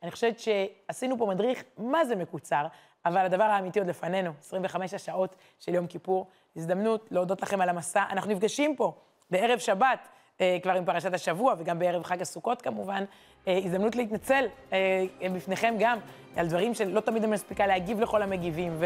אני 0.03 0.11
חושבת 0.11 0.39
שעשינו 0.39 1.19
פה 1.19 1.27
מדריך 1.27 1.65
מה 1.79 2.05
זה 2.05 2.17
מקוצר, 2.17 2.67
אבל 3.05 3.25
הדבר 3.25 3.45
האמיתי 3.45 3.79
עוד 3.79 3.89
לפנינו, 3.89 4.31
25 4.41 4.95
השעות 4.95 5.37
של 5.59 5.75
יום 5.75 5.87
כיפור, 5.87 6.27
הזדמנות 6.57 7.09
להודות 7.11 7.43
לכם 7.43 7.61
על 7.61 7.69
המסע. 7.69 8.05
אנחנו 8.11 8.31
נפגשים 8.31 8.77
פה 8.77 8.93
בערב 9.31 9.59
שבת, 9.59 10.09
אה, 10.09 10.20
כבר 10.63 10.73
עם 10.73 10.85
פרשת 10.85 11.15
השבוע, 11.15 11.55
וגם 11.59 11.79
בערב 11.79 12.03
חג 12.03 12.23
הסוכות 12.23 12.63
כמובן. 12.63 13.05
אה, 13.49 13.59
הזדמנות 13.65 13.97
להתנצל 13.97 14.45
אה, 14.73 15.07
בפניכם 15.35 15.75
גם 15.79 15.99
על 16.37 16.47
דברים 16.47 16.75
שלא 16.75 17.01
תמיד 17.01 17.23
אני 17.23 17.33
מספיקה 17.33 17.67
להגיב 17.67 18.01
לכל 18.01 18.23
המגיבים, 18.23 18.79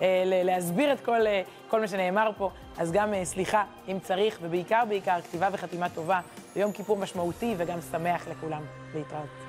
ולהסביר 0.00 0.92
את 0.92 1.00
כל, 1.00 1.26
אה, 1.26 1.42
כל 1.68 1.80
מה 1.80 1.88
שנאמר 1.88 2.30
פה. 2.38 2.50
אז 2.78 2.92
גם 2.92 3.14
אה, 3.14 3.24
סליחה, 3.24 3.64
אם 3.88 3.98
צריך, 3.98 4.38
ובעיקר, 4.42 4.82
בעיקר, 4.88 5.20
כתיבה 5.20 5.48
וחתימה 5.52 5.88
טובה, 5.88 6.20
ויום 6.56 6.72
כיפור 6.72 6.96
משמעותי 6.96 7.54
וגם 7.58 7.78
שמח 7.80 8.28
לכולם. 8.28 8.62
להתראות. 8.94 9.41